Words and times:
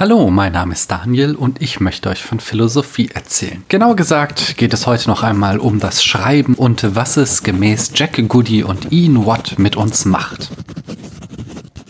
Hallo, 0.00 0.30
mein 0.30 0.52
Name 0.52 0.74
ist 0.74 0.92
Daniel 0.92 1.34
und 1.34 1.60
ich 1.60 1.80
möchte 1.80 2.08
euch 2.08 2.22
von 2.22 2.38
Philosophie 2.38 3.10
erzählen. 3.12 3.64
Genauer 3.66 3.96
gesagt 3.96 4.56
geht 4.56 4.72
es 4.72 4.86
heute 4.86 5.08
noch 5.08 5.24
einmal 5.24 5.58
um 5.58 5.80
das 5.80 6.04
Schreiben 6.04 6.54
und 6.54 6.94
was 6.94 7.16
es 7.16 7.42
gemäß 7.42 7.90
Jack 7.96 8.22
Goody 8.28 8.62
und 8.62 8.92
Ian 8.92 9.26
Watt 9.26 9.58
mit 9.58 9.74
uns 9.74 10.04
macht. 10.04 10.50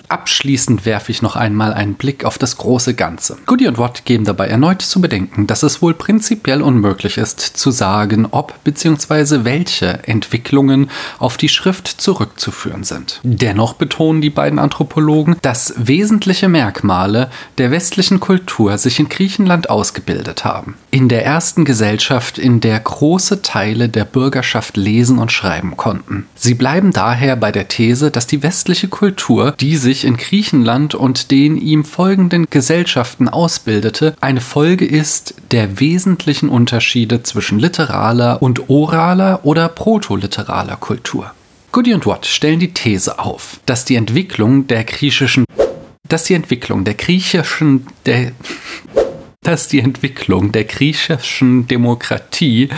Abschließend 0.09 0.87
werfe 0.87 1.13
ich 1.13 1.21
noch 1.21 1.37
einmal 1.37 1.75
einen 1.75 1.95
Blick 1.95 2.25
auf 2.25 2.39
das 2.39 2.57
große 2.57 2.95
Ganze. 2.95 3.37
Goody 3.45 3.69
und 3.69 3.77
Watt 3.77 4.07
geben 4.07 4.25
dabei 4.25 4.49
erneut 4.49 4.81
zu 4.81 5.01
bedenken, 5.01 5.47
dass 5.47 5.63
es 5.63 5.83
wohl 5.83 5.93
prinzipiell 5.93 6.63
unmöglich 6.63 7.19
ist, 7.19 7.41
zu 7.41 7.71
sagen, 7.71 8.27
ob 8.31 8.65
bzw. 8.65 9.45
welche 9.45 10.07
Entwicklungen 10.07 10.91
auf 11.19 11.37
die 11.37 11.51
Schrift 11.51 11.89
zurückzuführen 11.89 12.85
sind. 12.85 13.21
Dennoch 13.23 13.75
betonen 13.75 14.23
die 14.23 14.31
beiden 14.31 14.59
Anthropologen, 14.59 15.37
dass 15.43 15.75
wesentliche 15.77 16.49
Merkmale 16.49 17.31
der 17.59 17.71
westlichen 17.71 18.19
Kultur 18.19 18.79
sich 18.79 18.99
in 18.99 19.11
Griechenland 19.11 19.69
ausgebildet 19.69 20.45
haben. 20.45 20.77
In 20.91 21.09
der 21.09 21.27
ersten 21.27 21.67
Gesellschaft, 21.67 22.39
in 22.39 22.61
der 22.61 22.81
große 22.81 23.43
Teile 23.43 23.91
der 23.91 24.05
Bürgerschaft 24.07 24.79
lesen 24.79 25.19
und 25.19 25.33
schreiben 25.33 25.77
konnten. 25.77 26.27
Sie 26.35 26.55
bleiben 26.55 26.93
daher 26.93 27.37
bei 27.37 27.53
der 27.53 27.69
These, 27.69 28.11
dass 28.11 28.27
die 28.27 28.43
westliche 28.43 28.89
Kultur, 28.89 29.55
die 29.61 29.77
sich 29.77 29.98
sich 29.99 30.05
in 30.05 30.17
Griechenland 30.17 30.95
und 30.95 31.31
den 31.31 31.57
ihm 31.57 31.85
folgenden 31.85 32.47
Gesellschaften 32.49 33.29
ausbildete, 33.29 34.15
eine 34.21 34.41
Folge 34.41 34.85
ist 34.85 35.35
der 35.51 35.81
wesentlichen 35.81 36.49
Unterschiede 36.49 37.23
zwischen 37.25 37.59
literaler 37.59 38.41
und 38.41 38.71
oraler 38.71 39.41
oder 39.43 39.69
protoliteraler 39.69 40.77
Kultur. 40.77 41.33
Goody 41.73 41.95
und 41.95 42.07
Watt 42.07 42.27
stellen 42.27 42.61
die 42.61 42.73
These 42.73 43.19
auf, 43.19 43.61
dass 43.67 43.85
die 43.85 43.97
Entwicklung 43.97 44.67
der 44.67 44.85
griechischen 44.85 45.45
dass 46.09 46.25
die 46.25 46.35
Entwicklung 46.35 46.85
der 46.85 46.95
griechischen 46.95 47.87
der 48.07 48.33
dass 49.43 49.69
die 49.69 49.81
Entwicklung 49.81 50.53
der 50.53 50.65
griechischen 50.65 51.67
Demokratie 51.67 52.69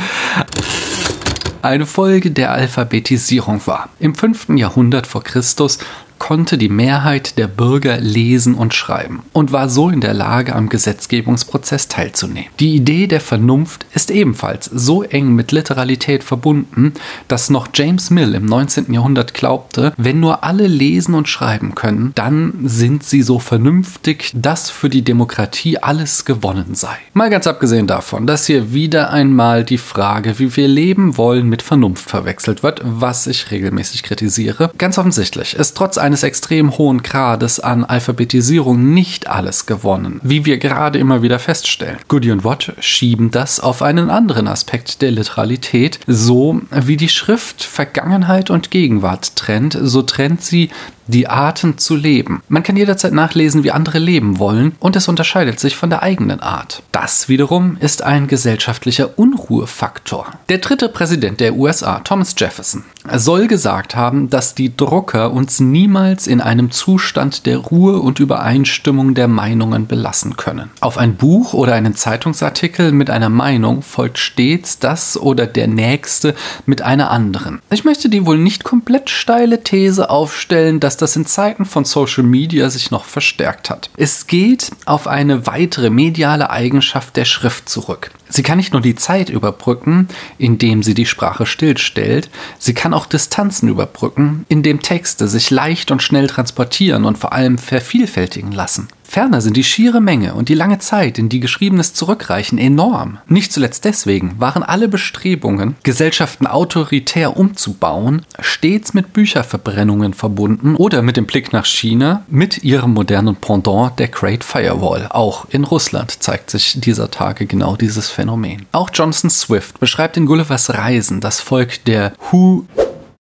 eine 1.63 1.87
Folge 1.87 2.31
der 2.31 2.53
Alphabetisierung 2.53 3.67
war. 3.67 3.89
Im 3.99 4.15
5. 4.15 4.51
Jahrhundert 4.57 5.07
vor 5.07 5.23
Christus 5.23 5.79
konnte 6.21 6.59
die 6.59 6.69
Mehrheit 6.69 7.39
der 7.39 7.49
Bürger 7.49 7.99
lesen 7.99 8.55
und 8.55 8.75
schreiben 8.75 9.23
und 9.33 9.51
war 9.51 9.69
so 9.69 9.89
in 9.89 10.01
der 10.01 10.15
Lage, 10.15 10.55
am 10.55 10.69
Gesetzgebungsprozess 10.69 11.89
teilzunehmen. 11.89 12.51
Die 12.61 12.77
Idee 12.77 13.09
der 13.09 13.21
Vernunft 13.21 13.87
ist 13.95 14.13
ebenfalls 14.13 14.67
so 14.67 15.03
eng 15.03 15.35
mit 15.35 15.51
Literalität 15.51 16.23
verbunden, 16.23 16.93
dass 17.27 17.51
noch 17.51 17.69
James 17.75 18.11
Mill 18.11 18.35
im 18.35 18.45
19. 18.45 18.93
Jahrhundert 18.93 19.35
glaubte, 19.35 19.93
wenn 19.97 20.21
nur 20.21 20.45
alle 20.45 20.69
lesen 20.69 21.15
und 21.15 21.29
schreiben 21.29 21.75
können, 21.75 22.13
dann 22.15 22.53
sind 22.65 23.03
sie 23.03 23.23
so 23.23 23.39
vernünftig, 23.39 24.31
dass 24.35 24.71
für 24.71 24.91
die 24.91 25.03
Demokratie 25.03 25.79
alles 25.79 26.27
gewonnen 26.27 26.75
sei. 26.75 26.97
Mal 27.15 27.31
ganz 27.31 27.47
abgesehen 27.47 27.87
davon, 27.87 28.27
dass 28.27 28.47
hier 28.47 28.75
wieder 28.75 29.11
einmal 29.11 29.65
die 29.65 29.79
Frage, 29.79 30.39
wie 30.39 30.55
wir 30.55 30.69
leben 30.69 31.17
wollen, 31.17 31.49
mit 31.49 31.63
Vernunft 31.63 32.11
verwechselt 32.11 32.63
wird, 32.63 32.83
was 32.85 33.27
ich 33.27 33.51
regelmäßig 33.51 34.03
kritisiere. 34.03 34.71
Ganz 34.77 34.99
offensichtlich 34.99 35.55
ist 35.55 35.77
trotz 35.77 35.97
eines 36.11 36.25
extrem 36.25 36.77
hohen 36.77 37.05
Grades 37.05 37.61
an 37.61 37.85
Alphabetisierung 37.85 38.93
nicht 38.93 39.29
alles 39.29 39.67
gewonnen, 39.67 40.19
wie 40.25 40.45
wir 40.45 40.59
gerade 40.59 40.99
immer 40.99 41.23
wieder 41.23 41.39
feststellen. 41.39 41.99
Goody 42.09 42.33
und 42.33 42.43
Watt 42.43 42.73
schieben 42.81 43.31
das 43.31 43.61
auf 43.61 43.81
einen 43.81 44.11
anderen 44.11 44.49
Aspekt 44.49 45.03
der 45.03 45.13
Literalität. 45.13 46.01
So 46.09 46.63
wie 46.73 46.97
die 46.97 47.09
Schrift 47.09 47.63
Vergangenheit 47.63 48.51
und 48.51 48.73
Gegenwart 48.73 49.37
trennt, 49.37 49.79
so 49.81 50.03
trennt 50.03 50.43
sie 50.43 50.71
die 51.11 51.29
Arten 51.29 51.79
zu 51.79 51.97
leben. 51.97 52.43
Man 52.49 52.63
kann 52.63 52.77
jederzeit 52.77 53.13
nachlesen, 53.13 53.65
wie 53.65 53.73
andere 53.73 53.99
leben 53.99 54.39
wollen, 54.39 54.73
und 54.81 54.97
es 54.97 55.09
unterscheidet 55.09 55.61
sich 55.61 55.77
von 55.77 55.91
der 55.91 56.03
eigenen 56.03 56.41
Art. 56.41 56.83
Das 56.93 57.29
wiederum 57.29 57.77
ist 57.81 58.03
ein 58.03 58.29
gesellschaftlicher 58.29 59.19
Unruhefaktor. 59.19 60.27
Der 60.49 60.59
dritte 60.59 60.89
Präsident 60.89 61.41
der 61.41 61.57
USA, 61.57 62.01
Thomas 62.01 62.35
Jefferson, 62.37 62.85
soll 63.13 63.47
gesagt 63.47 63.97
haben, 63.97 64.31
dass 64.31 64.55
die 64.55 64.77
Drucker 64.77 65.33
uns 65.33 65.61
niemals 65.61 66.27
in 66.27 66.41
einem 66.41 66.71
Zustand 66.71 67.47
der 67.47 67.59
Ruhe 67.59 67.99
und 67.99 68.21
Übereinstimmung 68.21 69.15
der 69.15 69.29
Meinungen 69.29 69.87
belassen 69.87 70.37
können. 70.37 70.71
Auf 70.81 70.99
ein 70.99 71.17
Buch 71.17 71.55
oder 71.55 71.75
einen 71.75 71.95
Zeitungsartikel 71.95 72.93
mit 72.93 73.11
einer 73.11 73.31
Meinung 73.31 73.83
folgt 73.83 74.19
stets 74.19 74.79
das 74.79 75.17
oder 75.17 75.47
der 75.47 75.67
nächste 75.67 76.35
mit 76.67 76.83
einer 76.83 77.11
anderen. 77.11 77.61
Ich 77.71 77.85
möchte 77.85 78.09
die 78.09 78.27
wohl 78.27 78.39
nicht 78.39 78.65
komplett 78.65 79.11
steile 79.11 79.63
These 79.63 80.11
aufstellen, 80.11 80.79
dass 80.79 80.97
das 81.03 81.17
in 81.17 81.27
Zeiten 81.27 81.65
von 81.65 81.85
Social 81.85 82.23
Media 82.23 82.71
sich 82.71 82.91
noch 82.91 83.05
verstärkt 83.05 83.71
hat. 83.71 83.91
Es 83.97 84.27
geht 84.27 84.71
auf 84.87 85.07
eine 85.07 85.47
weitere 85.47 85.91
mediale 85.91 86.51
Eigenschaft 86.51 87.17
der 87.17 87.25
Schrift 87.25 87.69
zurück. 87.69 88.11
Sie 88.29 88.43
kann 88.43 88.59
nicht 88.59 88.73
nur 88.73 88.83
die 88.83 88.95
Zeit 88.95 89.29
überbrücken, 89.29 90.09
indem 90.39 90.83
sie 90.83 90.95
die 90.95 91.07
Sprache 91.07 91.47
stillstellt, 91.47 92.31
sie 92.59 92.75
kann 92.75 92.95
auch 92.95 93.07
Distanzen 93.07 93.69
überbrücken, 93.69 94.47
indem 94.49 94.81
Texte 94.81 95.27
sich 95.27 95.51
leicht 95.51 95.91
und 95.91 96.03
schnell 96.03 96.29
transportieren 96.29 97.05
und 97.05 97.19
vor 97.19 97.33
allem 97.33 97.59
vervielfältigen 97.59 98.53
lassen. 98.53 98.89
Ferner 99.11 99.41
sind 99.41 99.57
die 99.57 99.65
schiere 99.65 100.01
Menge 100.01 100.35
und 100.35 100.49
die 100.49 100.55
lange 100.55 100.79
Zeit, 100.79 101.19
in 101.19 101.29
die 101.29 101.41
Geschriebenes 101.41 101.95
zurückreichen, 101.95 102.59
enorm. 102.59 103.19
Nicht 103.27 103.53
zuletzt 103.53 103.85
deswegen 103.85 104.39
waren 104.39 104.63
alle 104.63 104.87
Bestrebungen, 104.87 105.75
Gesellschaften 105.83 106.47
autoritär 106.47 107.37
umzubauen, 107.37 108.25
stets 108.39 108.95
mit 108.95 109.13
Bücherverbrennungen 109.13 110.15
verbunden 110.15 110.77
oder 110.77 111.03
mit 111.03 111.17
dem 111.17 111.27
Blick 111.27 111.53
nach 111.53 111.67
China 111.67 112.23
mit 112.29 112.63
ihrem 112.63 112.95
modernen 112.95 113.35
Pendant 113.35 113.99
der 113.99 114.07
Great 114.07 114.45
Firewall. 114.45 115.09
Auch 115.11 115.45
in 115.51 115.65
Russland 115.65 116.23
zeigt 116.23 116.49
sich 116.49 116.81
dieser 116.81 117.11
Tage 117.11 117.47
genau 117.47 117.75
dieses 117.75 118.11
Phänomen. 118.11 118.67
Auch 118.71 118.91
Jonathan 118.95 119.29
Swift 119.29 119.81
beschreibt 119.81 120.19
in 120.19 120.27
Gullivers 120.27 120.73
Reisen 120.73 121.21
das 121.21 121.41
Volk 121.41 121.85
der 121.85 122.13
Hu 122.31 122.63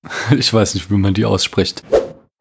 ich 0.38 0.54
weiß 0.54 0.74
nicht, 0.74 0.88
wie 0.90 0.96
man 0.96 1.14
die 1.14 1.24
ausspricht. 1.24 1.82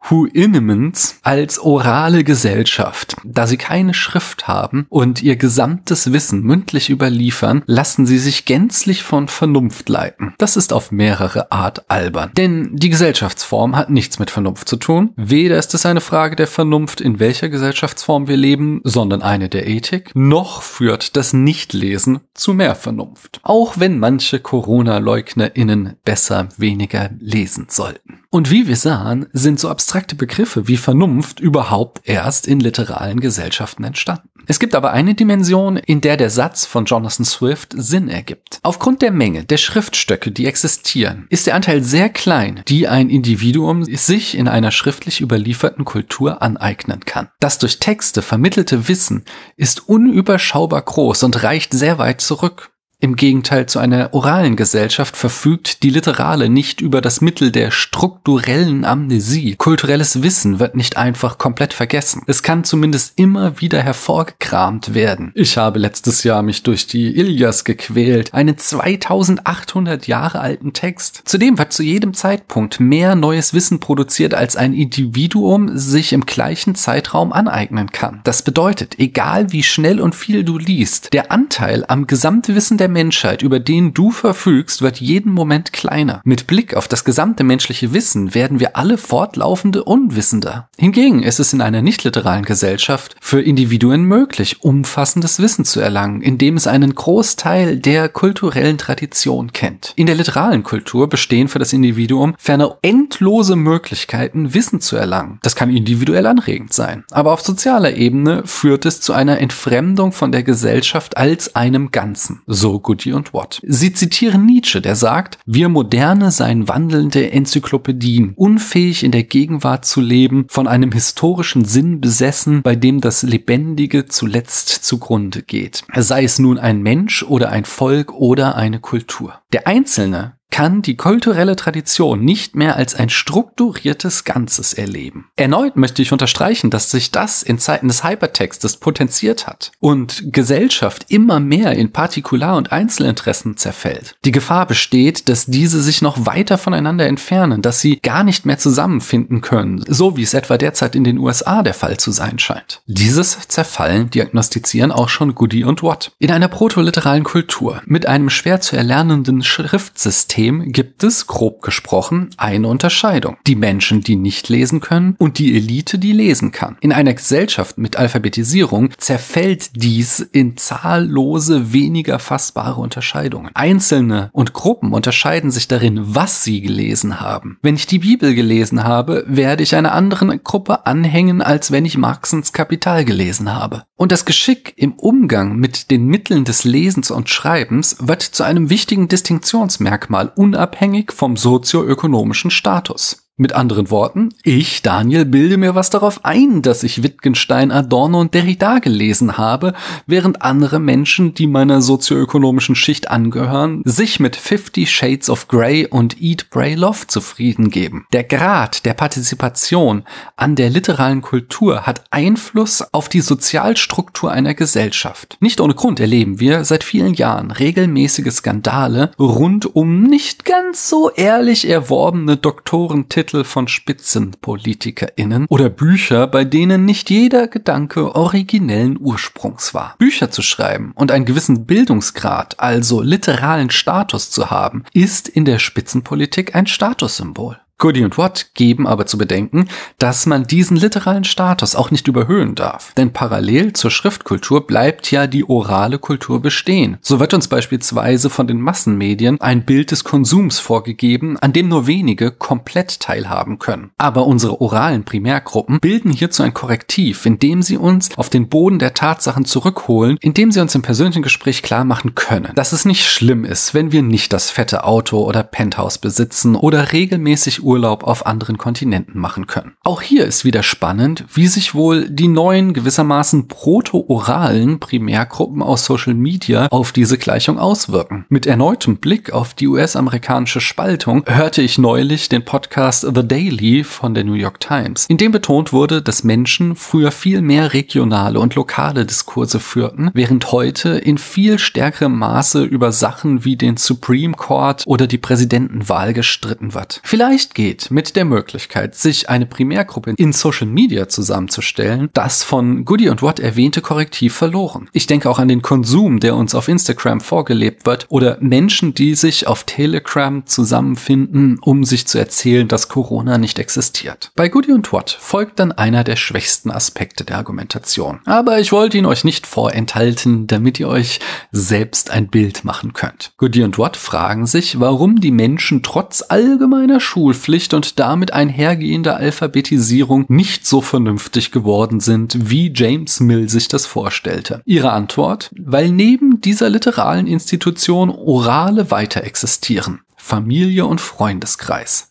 Huinemens 0.10 1.20
als 1.24 1.60
orale 1.60 2.24
Gesellschaft. 2.24 3.16
Da 3.24 3.48
sie 3.48 3.58
keine 3.58 3.94
Schrift 3.94 4.48
haben 4.48 4.86
und 4.90 5.22
ihr 5.22 5.36
gesamtes 5.36 6.12
Wissen 6.12 6.42
mündlich 6.42 6.90
überliefern, 6.90 7.64
lassen 7.66 8.06
sie 8.06 8.18
sich 8.18 8.46
gänzlich 8.46 9.04
von 9.04 9.28
Vernunft 9.28 9.90
leiten. 9.90 10.34
Das 10.38 10.58
ist 10.58 10.74
auf 10.74 10.92
mehrere 10.92 11.52
Art 11.52 11.90
albern. 11.90 12.32
Denn 12.36 12.76
die 12.76 12.90
Gesellschaftsform 12.90 13.76
hat 13.76 13.90
nichts 13.90 14.20
mit 14.20 14.32
Vernunft 14.32 14.68
zu 14.68 14.78
tun. 14.78 15.12
Weder 15.16 15.58
ist 15.58 15.74
es 15.74 15.86
eine 15.86 16.02
Frage 16.02 16.36
der 16.36 16.48
Vernunft, 16.48 17.02
in 17.02 17.20
welcher 17.20 17.50
Gesellschaftsform 17.50 18.28
wir 18.28 18.38
leben, 18.38 18.82
sondern 18.84 19.22
eine 19.22 19.50
der 19.50 19.68
Ethik, 19.68 20.12
noch 20.16 20.62
führt 20.62 21.16
das 21.16 21.34
Nichtlesen 21.34 22.20
zu 22.34 22.54
mehr 22.54 22.76
Vernunft. 22.76 23.40
Auch 23.44 23.80
wenn 23.80 24.00
manche 24.00 24.40
Corona-LeugnerInnen 24.40 25.96
besser 26.04 26.50
weniger 26.58 27.10
lesen 27.20 27.68
sollten. 27.70 28.20
Und 28.32 28.52
wie 28.52 28.68
wir 28.68 28.76
sahen, 28.76 29.26
sind 29.34 29.60
so 29.60 29.70
abstrakte 29.70 30.16
Begriffe 30.16 30.68
wie 30.68 30.78
Vernunft 30.78 31.40
überhaupt 31.40 32.02
erst 32.08 32.48
in 32.48 32.60
literalen 32.60 33.20
Gesellschaften 33.22 33.84
entstanden. 33.84 34.30
Es 34.46 34.60
gibt 34.60 34.76
aber 34.76 34.92
eine 34.92 35.16
Dimension, 35.16 35.78
in 35.78 36.02
der 36.02 36.16
der 36.16 36.30
Satz 36.30 36.66
von 36.66 36.86
Jonathan 36.86 37.26
Swift 37.26 37.74
Sinn 37.76 38.08
ergibt. 38.08 38.60
Aufgrund 38.62 39.02
der 39.02 39.12
Menge 39.12 39.46
der 39.46 39.58
Schriftstöcke, 39.58 40.32
die 40.32 40.46
existieren, 40.46 41.26
ist 41.30 41.48
der 41.48 41.56
Anteil 41.56 41.84
sehr 41.84 42.10
klein, 42.10 42.62
die 42.68 42.88
ein 42.88 43.10
Individuum 43.10 43.84
sich 43.84 44.38
in 44.38 44.48
einer 44.48 44.72
schriftlich 44.72 45.22
überlieferten 45.22 45.86
Kultur 45.86 46.42
aneignen 46.44 47.06
kann. 47.06 47.30
Das 47.40 47.58
durch 47.58 47.80
Texte 47.80 48.22
vermittelte 48.22 48.88
Wissen 48.88 49.24
ist 49.58 49.90
unüberschaubar 49.90 50.84
groß 50.84 51.24
und 51.24 51.42
reicht 51.42 51.74
sehr 51.74 51.98
weit 51.98 52.22
zurück. 52.22 52.72
Im 53.02 53.16
Gegenteil 53.16 53.66
zu 53.66 53.80
einer 53.80 54.14
oralen 54.14 54.58
Gesellschaft 54.58 55.16
verfügt 55.16 55.84
die 55.84 55.90
Literale 55.90 56.50
nicht 56.50 56.82
über 56.82 57.00
das 57.00 57.22
Mittel 57.22 57.50
der 57.50 57.72
strukturellen 57.72 58.84
Amnesie. 58.84 59.56
Kulturelles 59.56 60.22
Wissen 60.22 60.60
wird 60.60 60.76
nicht 60.76 60.98
einfach 60.98 61.38
komplett 61.38 61.72
vergessen. 61.72 62.24
Es 62.28 62.44
kann 62.44 62.66
zumindest 62.66 63.14
immer 63.16 63.62
wieder 63.62 63.82
hervorgekramt 63.82 64.96
werden. 64.96 65.32
Ich 65.34 65.58
habe 65.58 65.80
letztes 65.80 66.26
Jahr 66.26 66.42
mich 66.42 66.64
durch 66.64 66.88
die 66.88 67.16
Ilias 67.18 67.64
gequält, 67.64 68.34
einen 68.34 68.58
2800 68.58 70.06
Jahre 70.08 70.42
alten 70.42 70.74
Text. 70.74 71.22
Zudem 71.24 71.58
wird 71.58 71.72
zu 71.72 71.84
jedem 71.84 72.14
Zeitpunkt 72.14 72.82
mehr 72.82 73.16
neues 73.16 73.54
Wissen 73.54 73.80
produziert, 73.80 74.34
als 74.34 74.58
ein 74.58 74.74
Individuum 74.74 75.78
sich 75.78 76.12
im 76.12 76.26
gleichen 76.26 76.76
Zeitraum 76.76 77.32
aneignen 77.32 77.94
kann. 77.94 78.20
Das 78.26 78.42
bedeutet, 78.42 79.00
egal 79.00 79.54
wie 79.54 79.64
schnell 79.64 80.02
und 80.02 80.16
viel 80.16 80.44
du 80.44 80.58
liest, 80.58 81.14
der 81.14 81.32
Anteil 81.32 81.86
am 81.88 82.06
Gesamtwissen 82.06 82.78
der 82.78 82.89
Menschheit, 82.90 83.42
über 83.42 83.60
den 83.60 83.94
du 83.94 84.12
verfügst, 84.12 84.82
wird 84.82 85.00
jeden 85.00 85.32
Moment 85.32 85.72
kleiner. 85.74 86.22
Mit 86.24 86.48
Blick 86.48 86.76
auf 86.76 86.88
das 86.88 87.06
gesamte 87.06 87.44
menschliche 87.44 87.94
Wissen 87.94 88.36
werden 88.36 88.60
wir 88.60 88.76
alle 88.76 88.98
fortlaufende 88.98 89.84
Unwissender. 89.84 90.70
Hingegen 90.78 91.24
ist 91.24 91.40
es 91.40 91.54
in 91.54 91.62
einer 91.62 91.82
nicht-literalen 91.82 92.46
Gesellschaft 92.46 93.16
für 93.22 93.42
Individuen 93.42 94.04
möglich, 94.04 94.64
umfassendes 94.64 95.40
Wissen 95.40 95.66
zu 95.66 95.80
erlangen, 95.80 96.22
indem 96.22 96.58
es 96.58 96.68
einen 96.68 96.96
Großteil 96.96 97.78
der 97.78 98.10
kulturellen 98.10 98.78
Tradition 98.78 99.54
kennt. 99.54 99.94
In 99.96 100.08
der 100.08 100.16
literalen 100.16 100.64
Kultur 100.64 101.08
bestehen 101.08 101.48
für 101.48 101.60
das 101.60 101.74
Individuum 101.74 102.36
ferner 102.38 102.78
endlose 102.82 103.56
Möglichkeiten, 103.56 104.54
Wissen 104.54 104.82
zu 104.82 104.96
erlangen. 104.96 105.40
Das 105.44 105.56
kann 105.56 105.70
individuell 105.70 106.26
anregend 106.26 106.74
sein. 106.74 107.04
Aber 107.12 107.34
auf 107.34 107.42
sozialer 107.42 107.94
Ebene 107.94 108.44
führt 108.46 108.86
es 108.86 109.02
zu 109.02 109.14
einer 109.14 109.40
Entfremdung 109.40 110.12
von 110.12 110.32
der 110.32 110.44
Gesellschaft 110.44 111.18
als 111.18 111.56
einem 111.56 111.92
Ganzen. 111.92 112.42
So 112.48 112.79
Goody 112.80 113.14
und 113.14 113.34
Watt. 113.34 113.62
Sie 113.66 113.94
zitieren 113.94 114.46
Nietzsche, 114.46 114.82
der 114.82 114.96
sagt, 114.96 115.38
wir 115.46 115.70
Moderne 115.70 116.32
seien 116.32 116.68
wandelnde 116.68 117.32
Enzyklopädien, 117.32 118.34
unfähig 118.36 119.04
in 119.04 119.12
der 119.12 119.24
Gegenwart 119.24 119.86
zu 119.86 120.02
leben, 120.02 120.46
von 120.50 120.68
einem 120.68 120.92
historischen 120.92 121.66
Sinn 121.66 122.02
besessen, 122.02 122.62
bei 122.62 122.76
dem 122.76 123.02
das 123.02 123.24
Lebendige 123.24 124.06
zuletzt 124.06 124.70
zugrunde 124.70 125.42
geht. 125.42 125.84
Sei 125.96 126.24
es 126.24 126.40
nun 126.40 126.58
ein 126.58 126.82
Mensch 126.82 127.24
oder 127.24 127.50
ein 127.50 127.66
Volk 127.66 128.14
oder 128.14 128.56
eine 128.56 128.80
Kultur. 128.80 129.42
Der 129.52 129.68
Einzelne 129.68 130.39
kann 130.52 130.82
die 130.82 130.98
kulturelle 130.98 131.56
Tradition 131.56 132.24
nicht 132.24 132.56
mehr 132.56 132.76
als 132.76 132.96
ein 132.96 133.10
strukturiertes 133.10 134.24
Ganzes 134.24 134.74
erleben. 134.74 135.30
Erneut 135.36 135.76
möchte 135.76 136.02
ich 136.02 136.12
unterstreichen, 136.12 136.70
dass 136.70 136.92
sich 136.92 137.12
das 137.12 137.44
in 137.44 137.60
Zeiten 137.60 137.88
des 137.88 138.04
Hypertextes 138.04 138.78
potenziert 138.78 139.48
hat 139.48 139.72
und 139.80 140.34
Gesellschaft 140.34 141.06
immer 141.10 141.40
mehr 141.40 141.74
in 141.74 141.92
Partikular- 141.92 142.58
und 142.58 142.72
Einzelinteressen 142.72 143.58
zerfällt. 143.58 144.16
Die 144.26 144.32
Gefahr 144.32 144.66
besteht, 144.66 145.30
dass 145.30 145.46
diese 145.46 145.82
sich 145.82 146.02
noch 146.02 146.26
weiter 146.26 146.58
voneinander 146.58 147.06
entfernen, 147.06 147.62
dass 147.62 147.80
sie 147.80 148.00
gar 148.00 148.24
nicht 148.24 148.46
mehr 148.46 148.58
zusammenfinden 148.58 149.42
können, 149.42 149.84
so 149.88 150.18
wie 150.18 150.24
es 150.24 150.34
etwa 150.34 150.58
derzeit 150.58 150.96
in 150.96 151.04
den 151.04 151.20
USA 151.20 151.64
der 151.64 151.74
Fall 151.74 151.98
zu 151.98 152.12
sein 152.12 152.40
scheint. 152.40 152.82
Dieses 152.88 153.38
Zerfallen 153.48 154.10
diagnostizieren 154.10 154.92
auch 154.92 155.10
schon 155.10 155.36
Goody 155.36 155.64
und 155.64 155.84
Watt. 155.84 156.12
In 156.20 156.32
einer 156.32 156.48
protoliteralen 156.48 157.24
Kultur 157.24 157.82
mit 157.86 158.08
einem 158.08 158.30
schwer 158.30 158.62
zu 158.62 158.76
erlernenden 158.76 159.44
Schriftsystem 159.44 160.39
System 160.40 160.72
gibt 160.72 161.04
es, 161.04 161.28
grob 161.28 161.62
gesprochen, 161.62 162.30
eine 162.38 162.70
Unterscheidung. 162.70 163.36
Die 163.46 163.58
Menschen, 163.58 164.02
die 164.02 164.16
nicht 164.16 164.48
lesen 164.48 164.80
können 164.80 165.16
und 165.18 165.38
die 165.38 165.54
Elite, 165.56 166.00
die 166.00 166.14
lesen 166.14 166.54
kann. 166.54 166.78
In 166.80 166.94
einer 166.94 167.14
Gesellschaft 167.14 167.78
mit 167.78 167.98
Alphabetisierung 167.98 168.92
zerfällt 168.98 169.72
dies 169.76 170.22
in 170.22 170.56
zahllose, 170.56 171.74
weniger 171.74 172.20
fassbare 172.20 172.80
Unterscheidungen. 172.80 173.52
Einzelne 173.54 174.30
und 174.32 174.54
Gruppen 174.54 174.94
unterscheiden 174.94 175.52
sich 175.52 175.68
darin, 175.68 176.00
was 176.16 176.44
sie 176.46 176.62
gelesen 176.62 177.20
haben. 177.20 177.58
Wenn 177.62 177.76
ich 177.76 177.86
die 177.86 178.00
Bibel 178.00 178.34
gelesen 178.34 178.86
habe, 178.86 179.26
werde 179.28 179.64
ich 179.64 179.76
einer 179.76 179.92
anderen 179.92 180.42
Gruppe 180.42 180.86
anhängen, 180.86 181.42
als 181.42 181.72
wenn 181.72 181.84
ich 181.84 181.98
Marxens 181.98 182.54
Kapital 182.54 183.04
gelesen 183.04 183.54
habe. 183.54 183.84
Und 183.98 184.14
das 184.14 184.24
Geschick 184.24 184.72
im 184.78 184.94
Umgang 184.94 185.58
mit 185.58 185.92
den 185.92 186.06
Mitteln 186.06 186.46
des 186.46 186.64
Lesens 186.64 187.12
und 187.12 187.30
Schreibens 187.30 187.98
wird 188.00 188.22
zu 188.22 188.44
einem 188.44 188.70
wichtigen 188.70 189.10
Distinktionsmerkmal 189.10 190.29
unabhängig 190.36 191.12
vom 191.12 191.38
sozioökonomischen 191.38 192.52
Status. 192.52 193.29
Mit 193.42 193.54
anderen 193.54 193.90
Worten, 193.90 194.34
ich, 194.44 194.82
Daniel, 194.82 195.24
bilde 195.24 195.56
mir 195.56 195.74
was 195.74 195.90
darauf 195.90 196.26
ein, 196.26 196.62
dass 196.62 196.84
ich 196.84 197.04
Wittgenstein, 197.04 197.72
Adorno 197.72 198.20
und 198.20 198.34
Derrida 198.34 198.80
gelesen 198.80 199.38
habe, 199.38 199.76
während 200.06 200.42
andere 200.42 200.80
Menschen, 200.80 201.36
die 201.36 201.48
meiner 201.48 201.82
sozioökonomischen 201.82 202.76
Schicht 202.76 203.10
angehören, 203.10 203.82
sich 203.86 204.20
mit 204.20 204.36
Fifty 204.36 204.86
Shades 204.86 205.30
of 205.30 205.48
Grey 205.48 205.88
und 205.88 206.22
Eat, 206.22 206.50
Pray, 206.50 206.76
Love 206.76 207.08
zufrieden 207.08 207.70
geben. 207.70 208.06
Der 208.12 208.26
Grad 208.26 208.84
der 208.84 208.94
Partizipation 208.94 210.04
an 210.36 210.58
der 210.58 210.70
literalen 210.70 211.22
Kultur 211.22 211.88
hat 211.88 212.04
Einfluss 212.12 212.84
auf 212.92 213.08
die 213.08 213.22
Sozialstruktur 213.22 214.34
einer 214.34 214.54
Gesellschaft. 214.54 215.38
Nicht 215.40 215.62
ohne 215.62 215.76
Grund 215.76 216.02
erleben 216.02 216.42
wir 216.42 216.66
seit 216.66 216.84
vielen 216.84 217.14
Jahren 217.14 217.52
regelmäßige 217.52 218.34
Skandale 218.34 219.12
rund 219.18 219.78
um 219.78 220.04
nicht 220.04 220.44
ganz 220.44 220.90
so 220.90 221.10
ehrlich 221.12 221.70
erworbene 221.70 222.36
Doktorentitel 222.36 223.29
Titel 223.30 223.44
von 223.44 223.68
SpitzenpolitikerInnen 223.68 225.46
oder 225.50 225.70
Bücher, 225.70 226.26
bei 226.26 226.46
denen 226.46 226.86
nicht 226.86 227.12
jeder 227.12 227.48
Gedanke 227.48 228.16
originellen 228.16 228.98
Ursprungs 229.00 229.76
war. 229.76 229.94
Bücher 230.00 230.32
zu 230.32 230.42
schreiben 230.42 230.94
und 230.96 231.12
einen 231.12 231.26
gewissen 231.26 231.68
Bildungsgrad, 231.68 232.60
also 232.60 233.04
literalen 233.04 233.70
Status 233.70 234.32
zu 234.32 234.50
haben, 234.50 234.84
ist 234.94 235.28
in 235.28 235.46
der 235.46 235.60
Spitzenpolitik 235.60 236.56
ein 236.56 236.66
Statussymbol. 236.66 237.60
Goody 237.80 238.04
und 238.04 238.18
Watt 238.18 238.52
geben 238.54 238.86
aber 238.86 239.06
zu 239.06 239.18
bedenken, 239.18 239.68
dass 239.98 240.26
man 240.26 240.44
diesen 240.44 240.78
literalen 240.78 241.24
Status 241.24 241.76
auch 241.76 241.92
nicht 241.92 242.08
überhöhen 242.08 242.54
darf. 242.56 242.94
Denn 242.96 243.14
parallel 243.14 243.74
zur 243.74 243.90
Schriftkultur 243.90 244.68
bleibt 244.68 245.10
ja 245.12 245.28
die 245.28 245.48
orale 245.48 245.98
Kultur 245.98 246.42
bestehen. 246.42 246.98
So 247.02 247.20
wird 247.20 247.34
uns 247.34 247.48
beispielsweise 247.48 248.30
von 248.30 248.48
den 248.48 248.62
Massenmedien 248.62 249.40
ein 249.42 249.66
Bild 249.66 249.92
des 249.92 250.04
Konsums 250.04 250.60
vorgegeben, 250.60 251.38
an 251.40 251.54
dem 251.54 251.70
nur 251.70 251.88
wenige 251.88 252.32
komplett 252.32 253.00
teilhaben 253.00 253.60
können. 253.60 253.92
Aber 253.98 254.28
unsere 254.28 254.60
oralen 254.60 255.06
Primärgruppen 255.06 255.80
bilden 255.80 256.12
hierzu 256.12 256.44
ein 256.44 256.54
Korrektiv, 256.54 257.26
indem 257.26 257.62
sie 257.62 257.78
uns 257.78 258.10
auf 258.18 258.30
den 258.30 258.50
Boden 258.50 258.80
der 258.80 258.94
Tatsachen 258.94 259.46
zurückholen, 259.46 260.18
indem 260.20 260.52
sie 260.52 260.60
uns 260.60 260.76
im 260.76 260.82
persönlichen 260.82 261.24
Gespräch 261.24 261.64
klar 261.64 261.86
machen 261.86 262.14
können, 262.16 262.52
dass 262.56 262.74
es 262.74 262.84
nicht 262.84 263.08
schlimm 263.08 263.46
ist, 263.46 263.74
wenn 263.74 263.94
wir 263.94 264.02
nicht 264.02 264.34
das 264.34 264.50
fette 264.50 264.84
Auto 264.84 265.24
oder 265.24 265.44
Penthouse 265.44 265.98
besitzen 265.98 266.56
oder 266.56 266.92
regelmäßig 266.92 267.64
Urlaub 267.70 268.04
auf 268.04 268.26
anderen 268.26 268.58
Kontinenten 268.58 269.20
machen 269.20 269.46
können. 269.46 269.74
Auch 269.84 270.02
hier 270.02 270.26
ist 270.26 270.44
wieder 270.44 270.64
spannend, 270.64 271.26
wie 271.32 271.46
sich 271.46 271.76
wohl 271.76 272.10
die 272.10 272.28
neuen 272.28 272.74
gewissermaßen 272.74 273.48
proto-oralen 273.48 274.80
Primärgruppen 274.80 275.62
aus 275.62 275.86
Social 275.86 276.16
Media 276.16 276.68
auf 276.72 276.92
diese 276.92 277.20
Gleichung 277.20 277.60
auswirken. 277.60 278.26
Mit 278.30 278.48
erneutem 278.48 278.98
Blick 278.98 279.32
auf 279.32 279.54
die 279.54 279.68
US-amerikanische 279.68 280.62
Spaltung 280.62 281.24
hörte 281.28 281.62
ich 281.62 281.78
neulich 281.78 282.28
den 282.28 282.44
Podcast 282.44 283.02
The 283.02 283.28
Daily 283.28 283.84
von 283.84 284.16
der 284.16 284.24
New 284.24 284.34
York 284.34 284.60
Times, 284.60 285.06
in 285.06 285.18
dem 285.18 285.32
betont 285.32 285.72
wurde, 285.72 286.02
dass 286.02 286.24
Menschen 286.24 286.76
früher 286.76 287.12
viel 287.12 287.44
mehr 287.44 287.74
regionale 287.74 288.40
und 288.40 288.56
lokale 288.56 289.06
Diskurse 289.06 289.60
führten, 289.60 290.10
während 290.16 290.52
heute 290.52 290.90
in 290.98 291.20
viel 291.20 291.60
stärkerem 291.60 292.18
Maße 292.18 292.64
über 292.64 292.92
Sachen 292.92 293.46
wie 293.46 293.58
den 293.58 293.78
Supreme 293.78 294.34
Court 294.34 294.84
oder 294.88 295.06
die 295.06 295.20
Präsidentenwahl 295.20 296.14
gestritten 296.14 296.74
wird. 296.74 297.02
Vielleicht 297.04 297.59
geht 297.60 297.92
mit 297.92 298.16
der 298.16 298.24
Möglichkeit, 298.24 298.96
sich 298.96 299.28
eine 299.28 299.46
Primärgruppe 299.46 300.14
in 300.16 300.32
Social 300.32 300.66
Media 300.66 301.10
zusammenzustellen, 301.10 302.08
das 302.14 302.42
von 302.42 302.86
Goody 302.86 303.10
und 303.10 303.22
Watt 303.22 303.42
erwähnte 303.42 303.82
Korrektiv 303.82 304.34
verloren. 304.34 304.88
Ich 304.94 305.08
denke 305.08 305.30
auch 305.30 305.40
an 305.40 305.50
den 305.50 305.62
Konsum, 305.62 306.22
der 306.22 306.38
uns 306.38 306.56
auf 306.56 306.70
Instagram 306.70 307.20
vorgelebt 307.20 307.86
wird 307.86 308.06
oder 308.08 308.38
Menschen, 308.40 308.94
die 308.94 309.14
sich 309.14 309.46
auf 309.46 309.66
Telegram 309.66 310.46
zusammenfinden, 310.46 311.60
um 311.60 311.84
sich 311.84 312.08
zu 312.08 312.18
erzählen, 312.18 312.70
dass 312.70 312.88
Corona 312.88 313.38
nicht 313.38 313.60
existiert. 313.60 314.32
Bei 314.38 314.48
Goody 314.48 314.72
und 314.72 314.94
Watt 314.94 315.18
folgt 315.20 315.60
dann 315.60 315.74
einer 315.74 316.06
der 316.06 316.16
schwächsten 316.16 316.72
Aspekte 316.72 317.26
der 317.26 317.40
Argumentation. 317.40 318.22
Aber 318.24 318.62
ich 318.62 318.72
wollte 318.72 318.98
ihn 318.98 319.06
euch 319.06 319.26
nicht 319.26 319.46
vorenthalten, 319.46 320.48
damit 320.48 320.80
ihr 320.80 320.88
euch 320.88 321.20
selbst 321.52 322.10
ein 322.10 322.30
Bild 322.30 322.64
machen 322.64 322.94
könnt. 322.94 323.34
Goody 323.36 323.64
und 323.64 323.78
Watt 323.78 323.98
fragen 323.98 324.46
sich, 324.46 324.80
warum 324.80 325.20
die 325.20 325.32
Menschen 325.32 325.84
trotz 325.84 326.24
allgemeiner 326.26 327.02
Schulpflicht 327.02 327.49
Schulpflicht 327.50 327.74
und 327.74 328.00
damit 328.00 328.32
einhergehende 328.32 329.16
Alphabetisierung 329.16 330.26
nicht 330.28 330.68
so 330.68 330.82
vernünftig 330.82 331.52
geworden 331.52 332.00
sind, 332.00 332.50
wie 332.52 332.72
James 332.76 333.20
Mill 333.22 333.50
sich 333.50 333.68
das 333.68 333.88
vorstellte. 333.88 334.62
Ihre 334.66 334.92
Antwort? 334.92 335.50
Weil 335.58 335.90
neben 335.90 336.42
dieser 336.42 336.70
literalen 336.70 337.26
Institution 337.26 338.12
Orale 338.12 338.92
weiter 338.92 339.24
existieren. 339.24 340.02
Familie 340.16 340.86
und 340.86 341.02
Freundeskreis. 341.02 342.09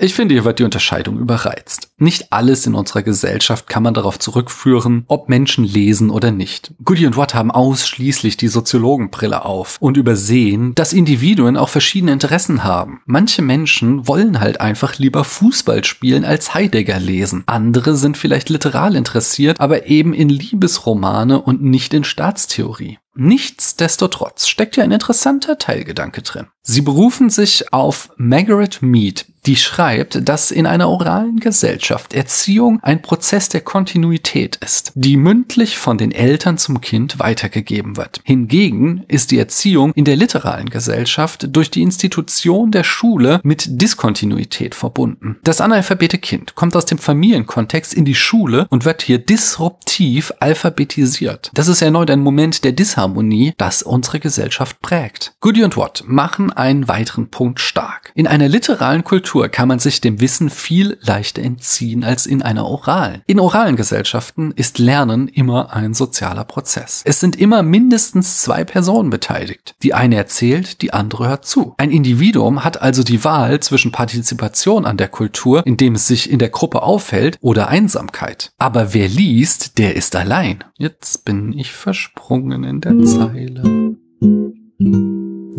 Ich 0.00 0.14
finde, 0.14 0.34
hier 0.34 0.44
wird 0.44 0.60
die 0.60 0.64
Unterscheidung 0.64 1.18
überreizt. 1.18 1.90
Nicht 1.98 2.32
alles 2.32 2.66
in 2.66 2.76
unserer 2.76 3.02
Gesellschaft 3.02 3.66
kann 3.66 3.82
man 3.82 3.94
darauf 3.94 4.16
zurückführen, 4.20 5.04
ob 5.08 5.28
Menschen 5.28 5.64
lesen 5.64 6.10
oder 6.10 6.30
nicht. 6.30 6.72
Goody 6.84 7.04
und 7.04 7.16
Watt 7.16 7.34
haben 7.34 7.50
ausschließlich 7.50 8.36
die 8.36 8.46
Soziologenbrille 8.46 9.44
auf 9.44 9.76
und 9.80 9.96
übersehen, 9.96 10.72
dass 10.76 10.92
Individuen 10.92 11.56
auch 11.56 11.68
verschiedene 11.68 12.12
Interessen 12.12 12.62
haben. 12.62 13.00
Manche 13.06 13.42
Menschen 13.42 14.06
wollen 14.06 14.38
halt 14.38 14.60
einfach 14.60 14.98
lieber 14.98 15.24
Fußball 15.24 15.84
spielen 15.84 16.24
als 16.24 16.54
Heidegger 16.54 17.00
lesen. 17.00 17.42
Andere 17.46 17.96
sind 17.96 18.16
vielleicht 18.16 18.50
literal 18.50 18.94
interessiert, 18.94 19.58
aber 19.58 19.86
eben 19.88 20.14
in 20.14 20.28
Liebesromane 20.28 21.42
und 21.42 21.60
nicht 21.60 21.92
in 21.92 22.04
Staatstheorie. 22.04 22.98
Nichtsdestotrotz 23.16 24.46
steckt 24.46 24.76
ja 24.76 24.84
ein 24.84 24.92
interessanter 24.92 25.58
Teilgedanke 25.58 26.22
drin. 26.22 26.46
Sie 26.70 26.82
berufen 26.82 27.30
sich 27.30 27.72
auf 27.72 28.10
Margaret 28.18 28.82
Mead, 28.82 29.24
die 29.46 29.56
schreibt, 29.56 30.28
dass 30.28 30.50
in 30.50 30.66
einer 30.66 30.90
oralen 30.90 31.40
Gesellschaft 31.40 32.12
Erziehung 32.12 32.80
ein 32.82 33.00
Prozess 33.00 33.48
der 33.48 33.62
Kontinuität 33.62 34.56
ist, 34.56 34.92
die 34.94 35.16
mündlich 35.16 35.78
von 35.78 35.96
den 35.96 36.12
Eltern 36.12 36.58
zum 36.58 36.82
Kind 36.82 37.18
weitergegeben 37.18 37.96
wird. 37.96 38.20
Hingegen 38.24 39.04
ist 39.08 39.30
die 39.30 39.38
Erziehung 39.38 39.92
in 39.94 40.04
der 40.04 40.16
literalen 40.16 40.68
Gesellschaft 40.68 41.46
durch 41.56 41.70
die 41.70 41.80
Institution 41.80 42.70
der 42.70 42.84
Schule 42.84 43.40
mit 43.42 43.80
Diskontinuität 43.80 44.74
verbunden. 44.74 45.38
Das 45.44 45.62
analphabete 45.62 46.18
Kind 46.18 46.54
kommt 46.54 46.76
aus 46.76 46.84
dem 46.84 46.98
Familienkontext 46.98 47.94
in 47.94 48.04
die 48.04 48.14
Schule 48.14 48.66
und 48.68 48.84
wird 48.84 49.00
hier 49.00 49.18
disruptiv 49.18 50.34
alphabetisiert. 50.40 51.50
Das 51.54 51.68
ist 51.68 51.80
erneut 51.80 52.10
ein 52.10 52.20
Moment 52.20 52.64
der 52.64 52.72
Disharmonie, 52.72 53.54
das 53.56 53.82
unsere 53.82 54.20
Gesellschaft 54.20 54.82
prägt. 54.82 55.32
Goody 55.40 55.64
und 55.64 55.78
Watt 55.78 56.04
machen 56.06 56.52
einen 56.58 56.88
weiteren 56.88 57.28
Punkt 57.30 57.60
stark. 57.60 58.12
In 58.14 58.26
einer 58.26 58.48
literalen 58.48 59.04
Kultur 59.04 59.18
Kultur 59.18 59.48
kann 59.48 59.68
man 59.68 59.78
sich 59.78 60.00
dem 60.00 60.20
Wissen 60.20 60.48
viel 60.48 60.96
leichter 61.00 61.42
entziehen 61.42 62.02
als 62.02 62.24
in 62.24 62.40
einer 62.40 62.64
oralen. 62.66 63.20
In 63.26 63.40
oralen 63.40 63.76
Gesellschaften 63.76 64.52
ist 64.56 64.78
Lernen 64.78 65.28
immer 65.28 65.74
ein 65.74 65.92
sozialer 65.92 66.44
Prozess. 66.44 67.02
Es 67.04 67.20
sind 67.20 67.36
immer 67.36 67.62
mindestens 67.62 68.42
zwei 68.42 68.64
Personen 68.64 69.10
beteiligt. 69.10 69.74
Die 69.82 69.92
eine 69.92 70.16
erzählt, 70.16 70.82
die 70.82 70.92
andere 70.92 71.28
hört 71.28 71.44
zu. 71.44 71.74
Ein 71.78 71.90
Individuum 71.90 72.64
hat 72.64 72.80
also 72.80 73.02
die 73.02 73.24
Wahl 73.24 73.60
zwischen 73.60 73.92
Partizipation 73.92 74.86
an 74.86 74.96
der 74.96 75.08
Kultur, 75.08 75.66
indem 75.66 75.96
es 75.96 76.06
sich 76.06 76.30
in 76.30 76.38
der 76.38 76.50
Gruppe 76.50 76.82
aufhält, 76.82 77.36
oder 77.40 77.68
Einsamkeit. 77.68 78.52
Aber 78.58 78.94
wer 78.94 79.08
liest, 79.08 79.78
der 79.78 79.96
ist 79.96 80.16
allein. 80.16 80.64
Jetzt 80.78 81.24
bin 81.24 81.52
ich 81.52 81.72
versprungen 81.72 82.64
in 82.64 82.80
der 82.80 83.02
Zeile. 83.04 83.96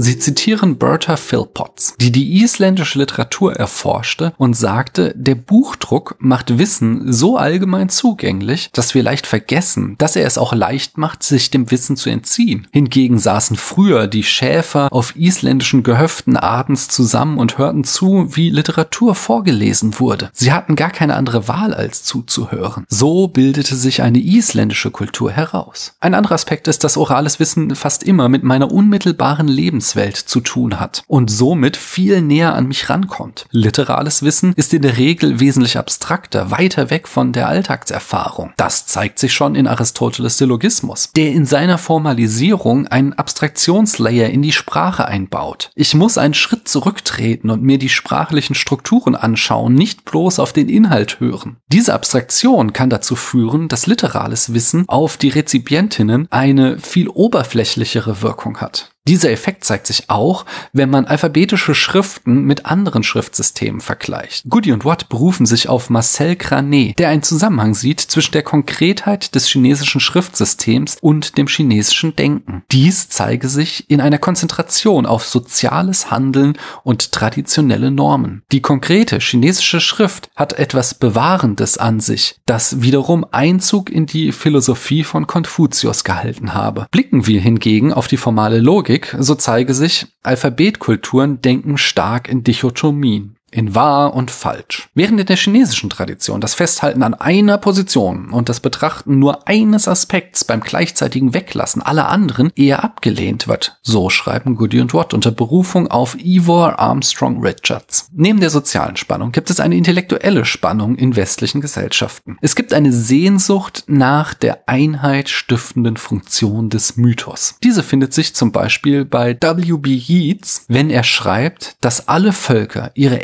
Sie 0.01 0.17
zitieren 0.17 0.77
Bertha 0.77 1.17
Philpotts, 1.17 1.95
die 1.99 2.13
die 2.13 2.41
isländische 2.41 2.99
Literatur 2.99 3.57
erforschte 3.57 4.31
und 4.37 4.55
sagte, 4.55 5.13
der 5.13 5.35
Buchdruck 5.35 6.15
macht 6.19 6.57
Wissen 6.57 7.11
so 7.11 7.35
allgemein 7.35 7.89
zugänglich, 7.89 8.69
dass 8.71 8.95
wir 8.95 9.03
leicht 9.03 9.27
vergessen, 9.27 9.95
dass 9.97 10.15
er 10.15 10.25
es 10.25 10.37
auch 10.37 10.53
leicht 10.53 10.97
macht, 10.97 11.21
sich 11.21 11.51
dem 11.51 11.69
Wissen 11.69 11.97
zu 11.97 12.09
entziehen. 12.09 12.65
Hingegen 12.71 13.19
saßen 13.19 13.57
früher 13.57 14.07
die 14.07 14.23
Schäfer 14.23 14.87
auf 14.93 15.17
isländischen 15.17 15.83
Gehöften 15.83 16.37
abends 16.37 16.87
zusammen 16.87 17.37
und 17.37 17.57
hörten 17.57 17.83
zu, 17.83 18.37
wie 18.37 18.51
Literatur 18.51 19.15
vorgelesen 19.15 19.99
wurde. 19.99 20.29
Sie 20.31 20.53
hatten 20.53 20.77
gar 20.77 20.91
keine 20.91 21.17
andere 21.17 21.49
Wahl, 21.49 21.73
als 21.73 22.05
zuzuhören. 22.05 22.85
So 22.87 23.27
bildete 23.27 23.75
sich 23.75 24.01
eine 24.01 24.19
isländische 24.19 24.91
Kultur 24.91 25.29
heraus. 25.29 25.97
Ein 25.99 26.13
anderer 26.13 26.35
Aspekt 26.35 26.69
ist, 26.69 26.85
dass 26.85 26.95
orales 26.95 27.41
Wissen 27.41 27.75
fast 27.75 28.03
immer 28.03 28.29
mit 28.29 28.43
meiner 28.43 28.71
unmittelbaren 28.71 29.49
Lebens 29.49 29.88
Lebenswelt 29.89 30.17
zu 30.17 30.41
tun 30.41 30.79
hat 30.79 31.03
und 31.07 31.31
somit 31.31 31.77
viel 31.77 32.21
näher 32.21 32.53
an 32.53 32.67
mich 32.67 32.89
rankommt. 32.89 33.45
Literales 33.51 34.23
Wissen 34.23 34.53
ist 34.55 34.73
in 34.73 34.81
der 34.81 34.97
Regel 34.97 35.39
wesentlich 35.39 35.77
abstrakter, 35.77 36.51
weiter 36.51 36.89
weg 36.89 37.07
von 37.07 37.31
der 37.31 37.47
Alltagserfahrung. 37.47 38.53
Das 38.57 38.85
zeigt 38.85 39.19
sich 39.19 39.33
schon 39.33 39.55
in 39.55 39.67
Aristoteles 39.67 40.37
Syllogismus, 40.37 41.11
der 41.15 41.31
in 41.31 41.45
seiner 41.45 41.77
Formalisierung 41.77 42.87
einen 42.87 43.13
Abstraktionslayer 43.13 44.29
in 44.29 44.41
die 44.41 44.51
Sprache 44.51 45.05
einbaut. 45.05 45.71
Ich 45.75 45.95
muss 45.95 46.17
einen 46.17 46.33
Schritt 46.33 46.67
zurücktreten 46.67 47.49
und 47.49 47.63
mir 47.63 47.79
die 47.79 47.89
sprachlichen 47.89 48.55
Strukturen 48.55 49.15
anschauen, 49.15 49.73
nicht 49.73 50.05
bloß 50.05 50.39
auf 50.39 50.53
den 50.53 50.69
Inhalt 50.69 51.19
hören. 51.19 51.57
Diese 51.71 51.93
Abstraktion 51.93 52.73
kann 52.73 52.89
dazu 52.89 53.15
führen, 53.15 53.67
dass 53.67 53.87
literales 53.87 54.53
Wissen 54.53 54.85
auf 54.87 55.17
die 55.17 55.29
Rezipientinnen 55.29 56.27
eine 56.29 56.77
viel 56.77 57.07
oberflächlichere 57.07 58.21
Wirkung 58.21 58.57
hat. 58.57 58.91
Dieser 59.07 59.31
Effekt 59.31 59.63
zeigt 59.63 59.87
sich 59.87 60.09
auch, 60.09 60.45
wenn 60.71 60.91
man 60.91 61.05
alphabetische 61.05 61.73
Schriften 61.73 62.43
mit 62.43 62.67
anderen 62.67 63.01
Schriftsystemen 63.01 63.81
vergleicht. 63.81 64.43
Goody 64.47 64.71
und 64.71 64.85
Watt 64.85 65.09
berufen 65.09 65.47
sich 65.47 65.67
auf 65.67 65.89
Marcel 65.89 66.35
Granet, 66.35 66.99
der 66.99 67.09
einen 67.09 67.23
Zusammenhang 67.23 67.73
sieht 67.73 68.01
zwischen 68.01 68.33
der 68.33 68.43
Konkretheit 68.43 69.33
des 69.33 69.47
chinesischen 69.47 69.99
Schriftsystems 69.99 70.97
und 71.01 71.39
dem 71.39 71.47
chinesischen 71.47 72.15
Denken. 72.15 72.61
Dies 72.71 73.09
zeige 73.09 73.49
sich 73.49 73.89
in 73.89 73.99
einer 73.99 74.19
Konzentration 74.19 75.07
auf 75.07 75.25
soziales 75.25 76.11
Handeln 76.11 76.55
und 76.83 77.11
traditionelle 77.11 77.89
Normen. 77.89 78.43
Die 78.51 78.61
konkrete 78.61 79.17
chinesische 79.17 79.79
Schrift 79.79 80.29
hat 80.35 80.53
etwas 80.53 80.93
Bewahrendes 80.93 81.79
an 81.79 81.99
sich, 81.99 82.35
das 82.45 82.83
wiederum 82.83 83.25
Einzug 83.31 83.89
in 83.89 84.05
die 84.05 84.31
Philosophie 84.31 85.03
von 85.03 85.25
Konfuzius 85.25 86.03
gehalten 86.03 86.53
habe. 86.53 86.85
Blicken 86.91 87.25
wir 87.25 87.41
hingegen 87.41 87.91
auf 87.91 88.07
die 88.07 88.17
formale 88.17 88.59
Logik, 88.59 88.88
Logik, 88.89 89.15
so 89.19 89.35
zeige 89.35 89.75
sich, 89.75 90.07
Alphabetkulturen 90.23 91.41
denken 91.41 91.77
stark 91.77 92.27
in 92.27 92.43
Dichotomien 92.43 93.35
in 93.51 93.75
wahr 93.75 94.13
und 94.13 94.31
falsch. 94.31 94.89
Während 94.93 95.19
in 95.19 95.25
der 95.25 95.35
chinesischen 95.35 95.89
Tradition 95.89 96.41
das 96.41 96.53
Festhalten 96.53 97.03
an 97.03 97.13
einer 97.13 97.57
Position 97.57 98.29
und 98.29 98.49
das 98.49 98.59
Betrachten 98.59 99.19
nur 99.19 99.47
eines 99.47 99.87
Aspekts 99.87 100.43
beim 100.43 100.61
gleichzeitigen 100.61 101.33
Weglassen 101.33 101.81
aller 101.81 102.09
anderen 102.09 102.51
eher 102.55 102.83
abgelehnt 102.83 103.47
wird, 103.47 103.77
so 103.81 104.09
schreiben 104.09 104.55
Goody 104.55 104.81
und 104.81 104.93
Watt 104.93 105.13
unter 105.13 105.31
Berufung 105.31 105.89
auf 105.89 106.15
Ivor 106.19 106.79
Armstrong 106.79 107.41
Richards. 107.45 108.09
Neben 108.13 108.39
der 108.39 108.49
sozialen 108.49 108.97
Spannung 108.97 109.31
gibt 109.31 109.49
es 109.49 109.59
eine 109.59 109.75
intellektuelle 109.75 110.45
Spannung 110.45 110.95
in 110.95 111.15
westlichen 111.15 111.61
Gesellschaften. 111.61 112.37
Es 112.41 112.55
gibt 112.55 112.73
eine 112.73 112.91
Sehnsucht 112.91 113.83
nach 113.87 114.33
der 114.33 114.67
Einheit 114.67 115.29
stiftenden 115.29 115.97
Funktion 115.97 116.69
des 116.69 116.97
Mythos. 116.97 117.55
Diese 117.63 117.83
findet 117.83 118.13
sich 118.13 118.35
zum 118.35 118.51
Beispiel 118.51 119.05
bei 119.05 119.37
W.B. 119.39 119.89
Yeats, 119.95 120.65
wenn 120.67 120.89
er 120.89 121.03
schreibt, 121.03 121.75
dass 121.81 122.07
alle 122.07 122.33
Völker 122.33 122.91
ihre 122.93 123.17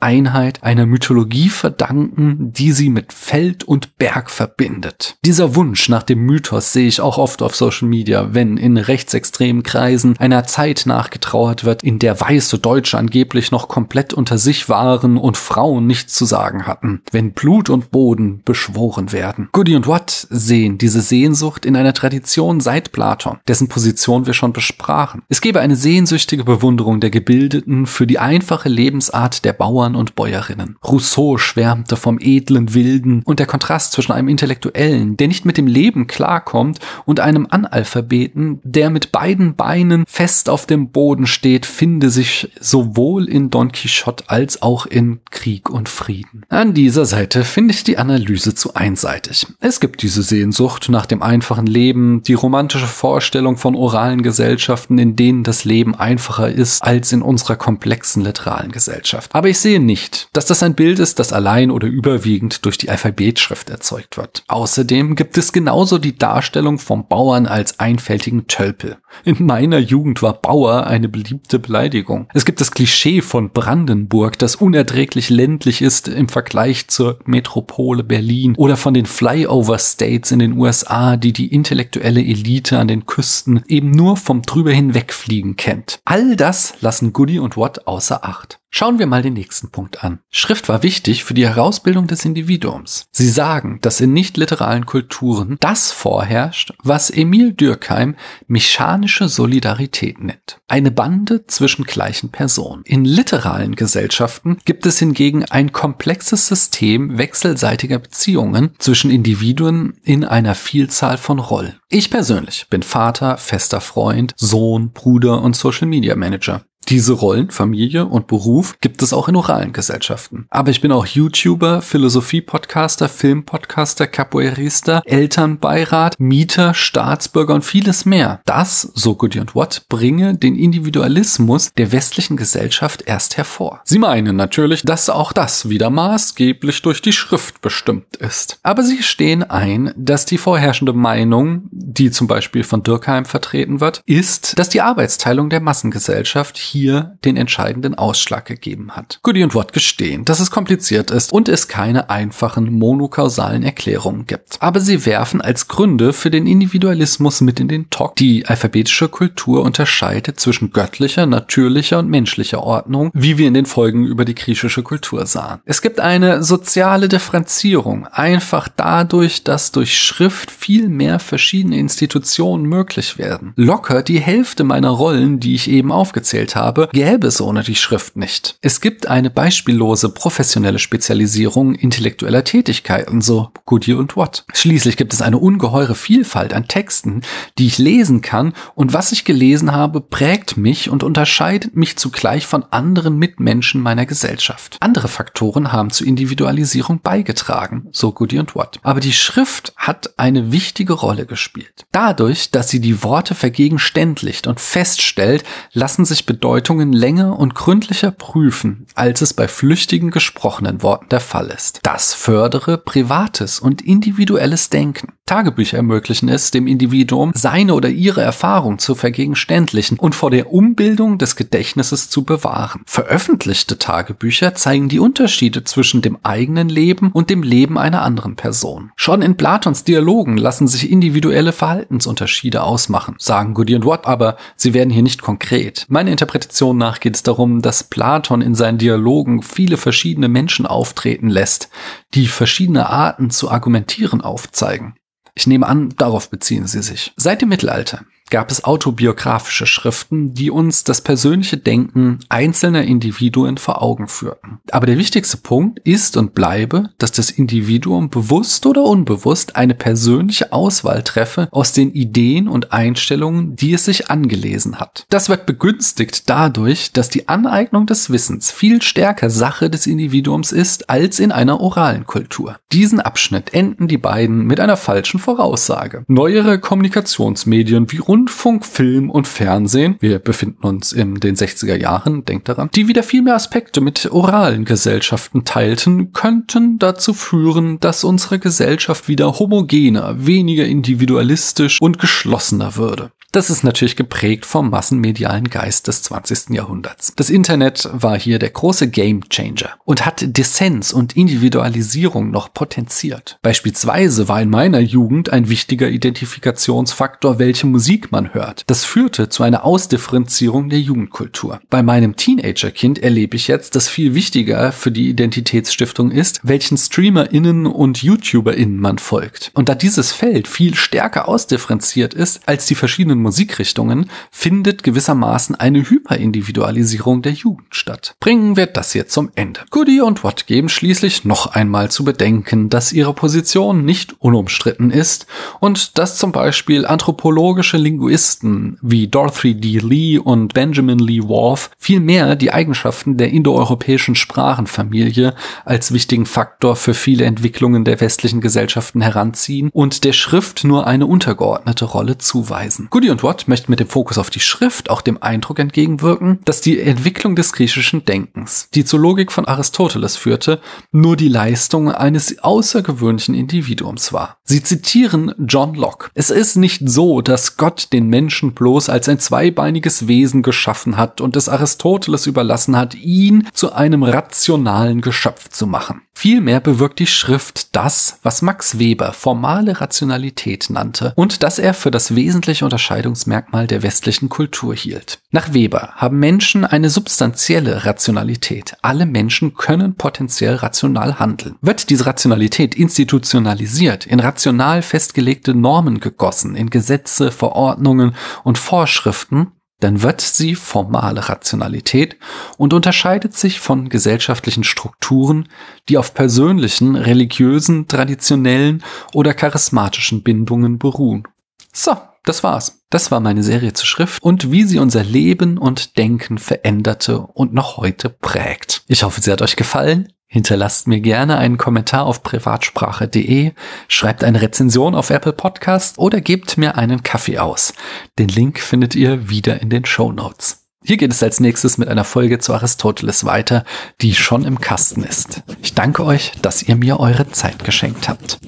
Einheit 0.00 0.62
einer 0.62 0.86
Mythologie 0.86 1.48
verdanken, 1.48 2.52
die 2.52 2.72
sie 2.72 2.90
mit 2.90 3.12
Feld 3.12 3.64
und 3.64 3.96
Berg 3.96 4.30
verbindet. 4.30 5.16
Dieser 5.24 5.54
Wunsch 5.54 5.88
nach 5.88 6.02
dem 6.02 6.20
Mythos 6.20 6.72
sehe 6.72 6.88
ich 6.88 7.00
auch 7.00 7.18
oft 7.18 7.42
auf 7.42 7.54
Social 7.54 7.88
Media, 7.88 8.34
wenn 8.34 8.56
in 8.56 8.76
rechtsextremen 8.76 9.62
Kreisen 9.62 10.16
einer 10.18 10.44
Zeit 10.44 10.84
nachgetrauert 10.86 11.64
wird, 11.64 11.82
in 11.82 11.98
der 11.98 12.20
weiße 12.20 12.58
Deutsche 12.58 12.98
angeblich 12.98 13.52
noch 13.52 13.68
komplett 13.68 14.12
unter 14.12 14.38
sich 14.38 14.68
waren 14.68 15.16
und 15.16 15.36
Frauen 15.36 15.86
nichts 15.86 16.14
zu 16.14 16.24
sagen 16.24 16.66
hatten, 16.66 17.02
wenn 17.12 17.32
Blut 17.32 17.70
und 17.70 17.90
Boden 17.90 18.42
beschworen 18.44 19.12
werden. 19.12 19.48
Goody 19.52 19.76
und 19.76 19.86
Watt 19.86 20.26
sehen 20.30 20.78
diese 20.78 21.00
Sehnsucht 21.00 21.64
in 21.64 21.76
einer 21.76 21.94
Tradition 21.94 22.60
seit 22.60 22.92
Platon, 22.92 23.38
dessen 23.46 23.68
Position 23.68 24.26
wir 24.26 24.34
schon 24.34 24.52
besprachen. 24.52 25.22
Es 25.28 25.40
gebe 25.40 25.60
eine 25.60 25.76
sehnsüchtige 25.76 26.44
Bewunderung 26.44 27.00
der 27.00 27.10
Gebildeten 27.10 27.86
für 27.86 28.06
die 28.06 28.18
einfache 28.18 28.68
Lebensart 28.68 29.44
der 29.44 29.51
der 29.52 29.58
Bauern 29.58 29.94
und 29.94 30.14
Bäuerinnen. 30.14 30.76
Rousseau 30.82 31.36
schwärmte 31.36 31.96
vom 31.96 32.18
edlen 32.18 32.72
Wilden 32.72 33.22
und 33.24 33.38
der 33.38 33.46
Kontrast 33.46 33.92
zwischen 33.92 34.12
einem 34.12 34.28
Intellektuellen, 34.28 35.18
der 35.18 35.28
nicht 35.28 35.44
mit 35.44 35.58
dem 35.58 35.66
Leben 35.66 36.06
klarkommt, 36.06 36.78
und 37.04 37.20
einem 37.20 37.46
Analphabeten, 37.50 38.60
der 38.62 38.88
mit 38.88 39.12
beiden 39.12 39.54
Beinen 39.54 40.04
fest 40.08 40.48
auf 40.48 40.66
dem 40.66 40.88
Boden 40.88 41.26
steht, 41.26 41.66
finde 41.66 42.08
sich 42.08 42.50
sowohl 42.60 43.28
in 43.28 43.50
Don 43.50 43.72
Quixote 43.72 44.24
als 44.28 44.62
auch 44.62 44.86
in 44.86 45.20
Krieg 45.30 45.68
und 45.68 45.88
Frieden. 45.88 46.44
An 46.48 46.72
dieser 46.72 47.04
Seite 47.04 47.44
finde 47.44 47.74
ich 47.74 47.84
die 47.84 47.98
Analyse 47.98 48.54
zu 48.54 48.74
einseitig. 48.74 49.46
Es 49.60 49.80
gibt 49.80 50.02
diese 50.02 50.22
Sehnsucht 50.22 50.88
nach 50.88 51.04
dem 51.04 51.22
einfachen 51.22 51.66
Leben, 51.66 52.22
die 52.22 52.34
romantische 52.34 52.86
Vorstellung 52.86 53.58
von 53.58 53.74
oralen 53.74 54.22
Gesellschaften, 54.22 54.98
in 54.98 55.16
denen 55.16 55.42
das 55.42 55.64
Leben 55.64 55.94
einfacher 55.94 56.50
ist 56.50 56.82
als 56.82 57.12
in 57.12 57.20
unserer 57.20 57.56
komplexen 57.56 58.22
literalen 58.22 58.72
Gesellschaft. 58.72 59.30
Aber 59.34 59.41
ich 59.48 59.58
sehe 59.58 59.80
nicht, 59.80 60.28
dass 60.32 60.46
das 60.46 60.62
ein 60.62 60.74
Bild 60.74 60.98
ist, 60.98 61.18
das 61.18 61.32
allein 61.32 61.70
oder 61.70 61.86
überwiegend 61.86 62.64
durch 62.64 62.78
die 62.78 62.90
Alphabetschrift 62.90 63.70
erzeugt 63.70 64.16
wird. 64.16 64.44
Außerdem 64.48 65.16
gibt 65.16 65.38
es 65.38 65.52
genauso 65.52 65.98
die 65.98 66.16
Darstellung 66.16 66.78
vom 66.78 67.08
Bauern 67.08 67.46
als 67.46 67.80
einfältigen 67.80 68.46
Tölpel. 68.46 68.98
In 69.24 69.44
meiner 69.44 69.78
Jugend 69.78 70.22
war 70.22 70.34
Bauer 70.34 70.86
eine 70.86 71.08
beliebte 71.08 71.58
Beleidigung. 71.58 72.28
Es 72.34 72.44
gibt 72.44 72.60
das 72.60 72.70
Klischee 72.70 73.22
von 73.22 73.50
Brandenburg, 73.50 74.38
das 74.38 74.56
unerträglich 74.56 75.30
ländlich 75.30 75.82
ist 75.82 76.08
im 76.08 76.28
Vergleich 76.28 76.88
zur 76.88 77.18
Metropole 77.24 78.04
Berlin 78.04 78.54
oder 78.56 78.76
von 78.76 78.94
den 78.94 79.06
Flyover 79.06 79.78
States 79.78 80.30
in 80.30 80.38
den 80.38 80.58
USA, 80.58 81.16
die 81.16 81.32
die 81.32 81.52
intellektuelle 81.52 82.20
Elite 82.20 82.78
an 82.78 82.88
den 82.88 83.06
Küsten 83.06 83.62
eben 83.68 83.90
nur 83.90 84.16
vom 84.16 84.42
drüber 84.42 84.72
hinwegfliegen 84.72 85.56
kennt. 85.56 86.00
All 86.04 86.36
das 86.36 86.74
lassen 86.80 87.12
Goody 87.12 87.38
und 87.38 87.56
Watt 87.56 87.86
außer 87.86 88.24
Acht. 88.24 88.61
Schauen 88.74 88.98
wir 88.98 89.06
mal 89.06 89.20
den 89.20 89.34
nächsten 89.34 89.70
Punkt 89.70 90.02
an. 90.02 90.20
Schrift 90.30 90.70
war 90.70 90.82
wichtig 90.82 91.24
für 91.24 91.34
die 91.34 91.46
Herausbildung 91.46 92.06
des 92.06 92.24
Individuums. 92.24 93.04
Sie 93.12 93.28
sagen, 93.28 93.78
dass 93.82 94.00
in 94.00 94.14
nicht-literalen 94.14 94.86
Kulturen 94.86 95.58
das 95.60 95.92
vorherrscht, 95.92 96.72
was 96.82 97.10
Emil 97.10 97.52
Dürkheim 97.52 98.16
mechanische 98.46 99.28
Solidarität 99.28 100.20
nennt. 100.20 100.58
Eine 100.68 100.90
Bande 100.90 101.46
zwischen 101.46 101.84
gleichen 101.84 102.30
Personen. 102.30 102.82
In 102.86 103.04
literalen 103.04 103.76
Gesellschaften 103.76 104.56
gibt 104.64 104.86
es 104.86 104.98
hingegen 104.98 105.44
ein 105.44 105.72
komplexes 105.72 106.48
System 106.48 107.18
wechselseitiger 107.18 107.98
Beziehungen 107.98 108.74
zwischen 108.78 109.10
Individuen 109.10 110.00
in 110.02 110.24
einer 110.24 110.54
Vielzahl 110.54 111.18
von 111.18 111.40
Rollen. 111.40 111.78
Ich 111.90 112.08
persönlich 112.10 112.68
bin 112.70 112.82
Vater, 112.82 113.36
fester 113.36 113.82
Freund, 113.82 114.32
Sohn, 114.38 114.92
Bruder 114.92 115.42
und 115.42 115.56
Social 115.56 115.88
Media 115.88 116.16
Manager. 116.16 116.64
Diese 116.88 117.12
Rollen, 117.12 117.50
Familie 117.50 118.06
und 118.06 118.26
Beruf, 118.26 118.76
gibt 118.80 119.02
es 119.02 119.12
auch 119.12 119.28
in 119.28 119.36
oralen 119.36 119.72
Gesellschaften. 119.72 120.46
Aber 120.50 120.70
ich 120.70 120.80
bin 120.80 120.92
auch 120.92 121.06
YouTuber, 121.06 121.80
Philosophie-Podcaster, 121.80 123.08
Film-Podcaster, 123.08 124.06
Capoeirista, 124.06 125.02
Elternbeirat, 125.04 126.16
Mieter, 126.18 126.74
Staatsbürger 126.74 127.54
und 127.54 127.64
vieles 127.64 128.04
mehr. 128.04 128.40
Das, 128.44 128.90
so 128.94 129.14
Goody 129.14 129.40
und 129.40 129.54
Watt, 129.54 129.86
bringe 129.88 130.36
den 130.36 130.56
Individualismus 130.56 131.72
der 131.74 131.92
westlichen 131.92 132.36
Gesellschaft 132.36 133.02
erst 133.06 133.36
hervor. 133.36 133.80
Sie 133.84 133.98
meinen 133.98 134.36
natürlich, 134.36 134.82
dass 134.82 135.08
auch 135.08 135.32
das 135.32 135.68
wieder 135.68 135.90
maßgeblich 135.90 136.82
durch 136.82 137.02
die 137.02 137.12
Schrift 137.12 137.60
bestimmt 137.60 138.16
ist. 138.16 138.58
Aber 138.62 138.82
sie 138.82 139.02
stehen 139.02 139.42
ein, 139.42 139.92
dass 139.96 140.26
die 140.26 140.38
vorherrschende 140.38 140.92
Meinung, 140.92 141.68
die 141.70 142.10
zum 142.10 142.26
Beispiel 142.26 142.64
von 142.64 142.82
Durkheim 142.82 143.24
vertreten 143.24 143.80
wird, 143.80 144.02
ist, 144.06 144.58
dass 144.58 144.68
die 144.68 144.80
Arbeitsteilung 144.80 145.48
der 145.48 145.60
Massengesellschaft 145.60 146.58
hier 146.72 147.18
den 147.24 147.36
entscheidenden 147.36 147.94
Ausschlag 147.94 148.46
gegeben 148.46 148.92
hat. 148.92 149.20
Goody 149.22 149.44
und 149.44 149.54
Watt 149.54 149.72
gestehen, 149.72 150.24
dass 150.24 150.40
es 150.40 150.50
kompliziert 150.50 151.10
ist 151.10 151.32
und 151.32 151.48
es 151.48 151.68
keine 151.68 152.08
einfachen 152.08 152.72
monokausalen 152.72 153.62
Erklärungen 153.62 154.26
gibt. 154.26 154.56
Aber 154.60 154.80
sie 154.80 155.04
werfen 155.04 155.42
als 155.42 155.68
Gründe 155.68 156.12
für 156.12 156.30
den 156.30 156.46
Individualismus 156.46 157.42
mit 157.42 157.60
in 157.60 157.68
den 157.68 157.90
Talk. 157.90 158.16
Die 158.16 158.46
alphabetische 158.46 159.08
Kultur 159.08 159.62
unterscheidet 159.62 160.40
zwischen 160.40 160.72
göttlicher, 160.72 161.26
natürlicher 161.26 161.98
und 161.98 162.08
menschlicher 162.08 162.62
Ordnung, 162.62 163.10
wie 163.12 163.36
wir 163.36 163.48
in 163.48 163.54
den 163.54 163.66
Folgen 163.66 164.06
über 164.06 164.24
die 164.24 164.34
griechische 164.34 164.82
Kultur 164.82 165.26
sahen. 165.26 165.60
Es 165.66 165.82
gibt 165.82 166.00
eine 166.00 166.42
soziale 166.42 167.08
Differenzierung, 167.08 168.06
einfach 168.06 168.68
dadurch, 168.74 169.44
dass 169.44 169.72
durch 169.72 169.98
Schrift 169.98 170.50
viel 170.50 170.88
mehr 170.88 171.18
verschiedene 171.18 171.76
Institutionen 171.76 172.64
möglich 172.64 173.18
werden. 173.18 173.52
Locker 173.56 174.02
die 174.02 174.20
Hälfte 174.20 174.64
meiner 174.64 174.90
Rollen, 174.90 175.38
die 175.38 175.54
ich 175.54 175.68
eben 175.68 175.92
aufgezählt 175.92 176.56
habe, 176.56 176.61
habe, 176.62 176.88
gäbe 176.92 177.26
es 177.26 177.40
ohne 177.40 177.62
die 177.62 177.74
Schrift 177.74 178.16
nicht. 178.16 178.56
Es 178.60 178.80
gibt 178.80 179.08
eine 179.08 179.30
beispiellose 179.30 180.08
professionelle 180.10 180.78
Spezialisierung 180.78 181.74
intellektueller 181.74 182.44
Tätigkeiten, 182.44 183.20
so 183.20 183.50
Goodyear 183.66 183.98
und 183.98 184.16
Watt. 184.16 184.44
Schließlich 184.54 184.96
gibt 184.96 185.12
es 185.12 185.22
eine 185.22 185.38
ungeheure 185.38 185.94
Vielfalt 185.94 186.54
an 186.54 186.68
Texten, 186.68 187.22
die 187.58 187.66
ich 187.66 187.78
lesen 187.78 188.22
kann 188.22 188.54
und 188.74 188.92
was 188.92 189.12
ich 189.12 189.24
gelesen 189.24 189.72
habe, 189.72 190.00
prägt 190.00 190.56
mich 190.56 190.88
und 190.90 191.02
unterscheidet 191.02 191.76
mich 191.76 191.96
zugleich 191.96 192.46
von 192.46 192.64
anderen 192.70 193.18
Mitmenschen 193.18 193.80
meiner 193.80 194.06
Gesellschaft. 194.06 194.76
Andere 194.80 195.08
Faktoren 195.08 195.72
haben 195.72 195.90
zur 195.90 196.06
Individualisierung 196.06 197.00
beigetragen, 197.00 197.88
so 197.92 198.12
Goodyear 198.12 198.42
und 198.42 198.54
Watt. 198.54 198.78
Aber 198.82 199.00
die 199.00 199.12
Schrift 199.12 199.72
hat 199.76 200.14
eine 200.16 200.52
wichtige 200.52 200.92
Rolle 200.92 201.26
gespielt. 201.26 201.86
Dadurch, 201.90 202.50
dass 202.50 202.68
sie 202.68 202.80
die 202.80 203.02
Worte 203.02 203.34
vergegenständlicht 203.34 204.46
und 204.46 204.60
feststellt, 204.60 205.44
lassen 205.72 206.04
sich 206.04 206.26
bedeuten 206.26 206.51
Bedeutungen 206.52 206.92
länger 206.92 207.38
und 207.38 207.54
gründlicher 207.54 208.10
prüfen, 208.10 208.86
als 208.94 209.22
es 209.22 209.32
bei 209.32 209.48
flüchtigen 209.48 210.10
gesprochenen 210.10 210.82
Worten 210.82 211.08
der 211.08 211.20
Fall 211.20 211.46
ist. 211.46 211.80
Das 211.82 212.12
fördere 212.12 212.76
privates 212.76 213.58
und 213.58 213.80
individuelles 213.80 214.68
Denken. 214.68 215.14
Tagebücher 215.24 215.78
ermöglichen 215.78 216.28
es 216.28 216.50
dem 216.50 216.66
Individuum, 216.66 217.32
seine 217.34 217.74
oder 217.74 217.88
ihre 217.88 218.20
Erfahrung 218.20 218.78
zu 218.78 218.94
vergegenständlichen 218.94 219.98
und 219.98 220.14
vor 220.14 220.30
der 220.30 220.52
Umbildung 220.52 221.16
des 221.16 221.36
Gedächtnisses 221.36 222.10
zu 222.10 222.24
bewahren. 222.24 222.82
Veröffentlichte 222.84 223.78
Tagebücher 223.78 224.54
zeigen 224.54 224.90
die 224.90 224.98
Unterschiede 224.98 225.64
zwischen 225.64 226.02
dem 226.02 226.18
eigenen 226.22 226.68
Leben 226.68 227.12
und 227.12 227.30
dem 227.30 227.42
Leben 227.44 227.78
einer 227.78 228.02
anderen 228.02 228.36
Person. 228.36 228.90
Schon 228.96 229.22
in 229.22 229.38
Platons 229.38 229.84
Dialogen 229.84 230.36
lassen 230.36 230.66
sich 230.66 230.90
individuelle 230.90 231.52
Verhaltensunterschiede 231.52 232.62
ausmachen, 232.62 233.14
sagen 233.18 233.54
Goody 233.54 233.76
und 233.76 233.86
Watt, 233.86 234.06
aber 234.06 234.36
sie 234.56 234.74
werden 234.74 234.90
hier 234.90 235.02
nicht 235.02 235.22
konkret. 235.22 235.86
Meine 235.88 236.10
Interpretation 236.10 236.41
nach 236.72 237.00
geht 237.00 237.16
es 237.16 237.22
darum, 237.22 237.62
dass 237.62 237.84
Platon 237.84 238.42
in 238.42 238.54
seinen 238.54 238.78
Dialogen 238.78 239.42
viele 239.42 239.76
verschiedene 239.76 240.28
Menschen 240.28 240.66
auftreten 240.66 241.28
lässt, 241.28 241.68
die 242.14 242.26
verschiedene 242.26 242.88
Arten 242.88 243.30
zu 243.30 243.50
argumentieren 243.50 244.20
aufzeigen. 244.20 244.94
Ich 245.34 245.46
nehme 245.46 245.66
an, 245.66 245.90
darauf 245.96 246.30
beziehen 246.30 246.66
sie 246.66 246.82
sich. 246.82 247.12
Seit 247.16 247.40
dem 247.42 247.48
Mittelalter 247.48 248.02
gab 248.32 248.50
es 248.50 248.64
autobiografische 248.64 249.66
Schriften, 249.66 250.32
die 250.32 250.50
uns 250.50 250.84
das 250.84 251.02
persönliche 251.02 251.58
Denken 251.58 252.18
einzelner 252.30 252.82
Individuen 252.82 253.58
vor 253.58 253.82
Augen 253.82 254.08
führten. 254.08 254.58
Aber 254.70 254.86
der 254.86 254.96
wichtigste 254.96 255.36
Punkt 255.36 255.80
ist 255.80 256.16
und 256.16 256.32
bleibe, 256.34 256.88
dass 256.96 257.12
das 257.12 257.30
Individuum 257.30 258.08
bewusst 258.08 258.64
oder 258.64 258.84
unbewusst 258.84 259.54
eine 259.56 259.74
persönliche 259.74 260.50
Auswahl 260.50 261.02
treffe 261.02 261.48
aus 261.52 261.72
den 261.74 261.92
Ideen 261.92 262.48
und 262.48 262.72
Einstellungen, 262.72 263.54
die 263.54 263.74
es 263.74 263.84
sich 263.84 264.10
angelesen 264.10 264.80
hat. 264.80 265.04
Das 265.10 265.28
wird 265.28 265.44
begünstigt 265.44 266.30
dadurch, 266.30 266.90
dass 266.92 267.10
die 267.10 267.28
Aneignung 267.28 267.84
des 267.84 268.08
Wissens 268.08 268.50
viel 268.50 268.80
stärker 268.80 269.28
Sache 269.28 269.68
des 269.68 269.86
Individuums 269.86 270.52
ist 270.52 270.88
als 270.88 271.20
in 271.20 271.32
einer 271.32 271.60
oralen 271.60 272.06
Kultur. 272.06 272.56
Diesen 272.72 272.98
Abschnitt 272.98 273.52
enden 273.52 273.88
die 273.88 273.98
beiden 273.98 274.46
mit 274.46 274.58
einer 274.58 274.78
falschen 274.78 275.20
Voraussage. 275.20 276.04
Neuere 276.08 276.58
Kommunikationsmedien 276.58 277.92
wie 277.92 277.98
Rund 277.98 278.21
Rundfunk, 278.22 278.64
Film 278.64 279.10
und 279.10 279.26
Fernsehen, 279.26 279.96
wir 279.98 280.20
befinden 280.20 280.64
uns 280.64 280.92
in 280.92 281.16
den 281.16 281.34
60er 281.34 281.74
Jahren, 281.74 282.24
denkt 282.24 282.48
daran, 282.48 282.70
die 282.72 282.86
wieder 282.86 283.02
viel 283.02 283.20
mehr 283.20 283.34
Aspekte 283.34 283.80
mit 283.80 284.12
oralen 284.12 284.64
Gesellschaften 284.64 285.44
teilten, 285.44 286.12
könnten 286.12 286.78
dazu 286.78 287.14
führen, 287.14 287.80
dass 287.80 288.04
unsere 288.04 288.38
Gesellschaft 288.38 289.08
wieder 289.08 289.40
homogener, 289.40 290.24
weniger 290.24 290.64
individualistisch 290.64 291.80
und 291.80 291.98
geschlossener 291.98 292.76
würde. 292.76 293.10
Das 293.32 293.48
ist 293.48 293.64
natürlich 293.64 293.96
geprägt 293.96 294.44
vom 294.44 294.68
massenmedialen 294.68 295.48
Geist 295.48 295.88
des 295.88 296.02
20. 296.02 296.50
Jahrhunderts. 296.50 297.14
Das 297.16 297.30
Internet 297.30 297.88
war 297.90 298.18
hier 298.18 298.38
der 298.38 298.50
große 298.50 298.90
Game 298.90 299.26
Changer 299.30 299.70
und 299.86 300.04
hat 300.04 300.36
Dissens 300.36 300.92
und 300.92 301.16
Individualisierung 301.16 302.30
noch 302.30 302.52
potenziert. 302.52 303.38
Beispielsweise 303.40 304.28
war 304.28 304.42
in 304.42 304.50
meiner 304.50 304.80
Jugend 304.80 305.32
ein 305.32 305.48
wichtiger 305.48 305.88
Identifikationsfaktor, 305.88 307.38
welche 307.38 307.66
Musik 307.66 308.11
man 308.12 308.34
hört. 308.34 308.62
Das 308.68 308.84
führte 308.84 309.28
zu 309.28 309.42
einer 309.42 309.64
Ausdifferenzierung 309.64 310.68
der 310.68 310.80
Jugendkultur. 310.80 311.60
Bei 311.70 311.82
meinem 311.82 312.14
Teenagerkind 312.16 313.00
erlebe 313.00 313.36
ich 313.36 313.48
jetzt, 313.48 313.74
dass 313.74 313.88
viel 313.88 314.14
wichtiger 314.14 314.70
für 314.70 314.92
die 314.92 315.08
Identitätsstiftung 315.08 316.10
ist, 316.10 316.40
welchen 316.44 316.78
StreamerInnen 316.78 317.66
und 317.66 318.02
YouTuberInnen 318.02 318.78
man 318.78 318.98
folgt. 318.98 319.50
Und 319.54 319.68
da 319.68 319.74
dieses 319.74 320.12
Feld 320.12 320.46
viel 320.46 320.74
stärker 320.74 321.26
ausdifferenziert 321.28 322.14
ist 322.14 322.46
als 322.46 322.66
die 322.66 322.74
verschiedenen 322.74 323.20
Musikrichtungen 323.20 324.10
findet 324.30 324.82
gewissermaßen 324.82 325.56
eine 325.56 325.88
Hyperindividualisierung 325.88 327.22
der 327.22 327.32
Jugend 327.32 327.74
statt. 327.74 328.14
Bringen 328.20 328.56
wir 328.56 328.66
das 328.66 328.92
hier 328.92 329.08
zum 329.08 329.30
Ende. 329.34 329.60
Goody 329.70 330.00
und 330.00 330.22
Watt 330.22 330.46
geben 330.46 330.68
schließlich 330.68 331.24
noch 331.24 331.46
einmal 331.46 331.90
zu 331.90 332.04
bedenken, 332.04 332.68
dass 332.68 332.92
ihre 332.92 333.14
Position 333.14 333.84
nicht 333.84 334.20
unumstritten 334.20 334.90
ist 334.90 335.26
und 335.60 335.98
dass 335.98 336.18
zum 336.18 336.32
Beispiel 336.32 336.86
anthropologische 336.86 337.78
Linguisten 337.92 338.78
wie 338.80 339.06
Dorothy 339.06 339.54
D. 339.54 339.78
Lee 339.78 340.18
und 340.18 340.54
Benjamin 340.54 340.98
Lee 340.98 341.22
Worf 341.24 341.70
vielmehr 341.76 342.36
die 342.36 342.50
Eigenschaften 342.50 343.18
der 343.18 343.30
indoeuropäischen 343.30 344.14
Sprachenfamilie 344.14 345.34
als 345.66 345.92
wichtigen 345.92 346.24
Faktor 346.24 346.74
für 346.74 346.94
viele 346.94 347.26
Entwicklungen 347.26 347.84
der 347.84 348.00
westlichen 348.00 348.40
Gesellschaften 348.40 349.02
heranziehen 349.02 349.68
und 349.72 350.04
der 350.04 350.14
Schrift 350.14 350.64
nur 350.64 350.86
eine 350.86 351.06
untergeordnete 351.06 351.84
Rolle 351.84 352.16
zuweisen. 352.16 352.88
Goody 352.88 353.10
und 353.10 353.22
Watt 353.22 353.46
möchten 353.46 353.70
mit 353.70 353.80
dem 353.80 353.88
Fokus 353.88 354.16
auf 354.16 354.30
die 354.30 354.40
Schrift 354.40 354.88
auch 354.88 355.02
dem 355.02 355.22
Eindruck 355.22 355.58
entgegenwirken, 355.58 356.38
dass 356.46 356.62
die 356.62 356.80
Entwicklung 356.80 357.36
des 357.36 357.52
griechischen 357.52 358.06
Denkens, 358.06 358.68
die 358.74 358.86
zur 358.86 359.00
Logik 359.00 359.30
von 359.30 359.44
Aristoteles 359.44 360.16
führte, 360.16 360.60
nur 360.92 361.16
die 361.16 361.28
Leistung 361.28 361.92
eines 361.92 362.38
außergewöhnlichen 362.38 363.34
Individuums 363.34 364.14
war. 364.14 364.38
Sie 364.52 364.62
zitieren 364.62 365.34
John 365.38 365.74
Locke. 365.74 366.10
Es 366.12 366.28
ist 366.28 366.56
nicht 366.56 366.82
so, 366.84 367.22
dass 367.22 367.56
Gott 367.56 367.90
den 367.90 368.08
Menschen 368.08 368.52
bloß 368.52 368.90
als 368.90 369.08
ein 369.08 369.18
zweibeiniges 369.18 370.08
Wesen 370.08 370.42
geschaffen 370.42 370.98
hat 370.98 371.22
und 371.22 371.36
es 371.36 371.48
Aristoteles 371.48 372.26
überlassen 372.26 372.76
hat, 372.76 372.94
ihn 372.94 373.48
zu 373.54 373.72
einem 373.72 374.02
rationalen 374.02 375.00
Geschöpf 375.00 375.48
zu 375.48 375.66
machen. 375.66 376.02
Vielmehr 376.14 376.60
bewirkt 376.60 376.98
die 376.98 377.06
Schrift 377.06 377.74
das, 377.74 378.18
was 378.22 378.42
Max 378.42 378.78
Weber 378.78 379.12
formale 379.12 379.80
Rationalität 379.80 380.70
nannte 380.70 381.12
und 381.16 381.42
das 381.42 381.58
er 381.58 381.74
für 381.74 381.90
das 381.90 382.14
wesentliche 382.14 382.64
Unterscheidungsmerkmal 382.64 383.66
der 383.66 383.82
westlichen 383.82 384.28
Kultur 384.28 384.74
hielt. 384.74 385.18
Nach 385.30 385.52
Weber 385.52 385.94
haben 385.96 386.18
Menschen 386.20 386.64
eine 386.64 386.90
substanzielle 386.90 387.86
Rationalität. 387.86 388.76
Alle 388.82 389.06
Menschen 389.06 389.54
können 389.54 389.94
potenziell 389.94 390.54
rational 390.56 391.18
handeln. 391.18 391.56
Wird 391.60 391.90
diese 391.90 392.06
Rationalität 392.06 392.74
institutionalisiert, 392.74 394.06
in 394.06 394.20
rational 394.20 394.82
festgelegte 394.82 395.54
Normen 395.54 396.00
gegossen, 396.00 396.54
in 396.54 396.70
Gesetze, 396.70 397.32
Verordnungen 397.32 398.14
und 398.44 398.58
Vorschriften, 398.58 399.52
dann 399.82 400.02
wird 400.02 400.20
sie 400.20 400.54
formale 400.54 401.28
Rationalität 401.28 402.16
und 402.56 402.72
unterscheidet 402.72 403.34
sich 403.34 403.60
von 403.60 403.88
gesellschaftlichen 403.88 404.64
Strukturen, 404.64 405.48
die 405.88 405.98
auf 405.98 406.14
persönlichen, 406.14 406.94
religiösen, 406.94 407.88
traditionellen 407.88 408.84
oder 409.12 409.34
charismatischen 409.34 410.22
Bindungen 410.22 410.78
beruhen. 410.78 411.26
So, 411.72 411.96
das 412.24 412.44
war's. 412.44 412.82
Das 412.90 413.10
war 413.10 413.20
meine 413.20 413.42
Serie 413.42 413.72
zur 413.72 413.86
Schrift 413.86 414.22
und 414.22 414.52
wie 414.52 414.64
sie 414.64 414.78
unser 414.78 415.02
Leben 415.02 415.58
und 415.58 415.96
Denken 415.98 416.38
veränderte 416.38 417.18
und 417.18 417.52
noch 417.52 417.78
heute 417.78 418.10
prägt. 418.10 418.84
Ich 418.86 419.02
hoffe, 419.02 419.20
sie 419.20 419.32
hat 419.32 419.42
euch 419.42 419.56
gefallen. 419.56 420.12
Hinterlasst 420.32 420.88
mir 420.88 421.00
gerne 421.00 421.36
einen 421.36 421.58
Kommentar 421.58 422.06
auf 422.06 422.22
privatsprache.de, 422.22 423.52
schreibt 423.86 424.24
eine 424.24 424.40
Rezension 424.40 424.94
auf 424.94 425.10
Apple 425.10 425.34
Podcast 425.34 425.98
oder 425.98 426.22
gebt 426.22 426.56
mir 426.56 426.78
einen 426.78 427.02
Kaffee 427.02 427.38
aus. 427.38 427.74
Den 428.18 428.28
Link 428.28 428.58
findet 428.58 428.94
ihr 428.94 429.28
wieder 429.28 429.60
in 429.60 429.68
den 429.68 429.84
Show 429.84 430.10
Notes. 430.10 430.64
Hier 430.82 430.96
geht 430.96 431.12
es 431.12 431.22
als 431.22 431.38
nächstes 431.38 431.76
mit 431.76 431.88
einer 431.88 432.04
Folge 432.04 432.38
zu 432.38 432.54
Aristoteles 432.54 433.26
weiter, 433.26 433.64
die 434.00 434.14
schon 434.14 434.46
im 434.46 434.58
Kasten 434.58 435.04
ist. 435.04 435.42
Ich 435.60 435.74
danke 435.74 436.02
euch, 436.02 436.32
dass 436.40 436.62
ihr 436.62 436.76
mir 436.76 436.98
eure 436.98 437.30
Zeit 437.30 437.62
geschenkt 437.62 438.08
habt. 438.08 438.40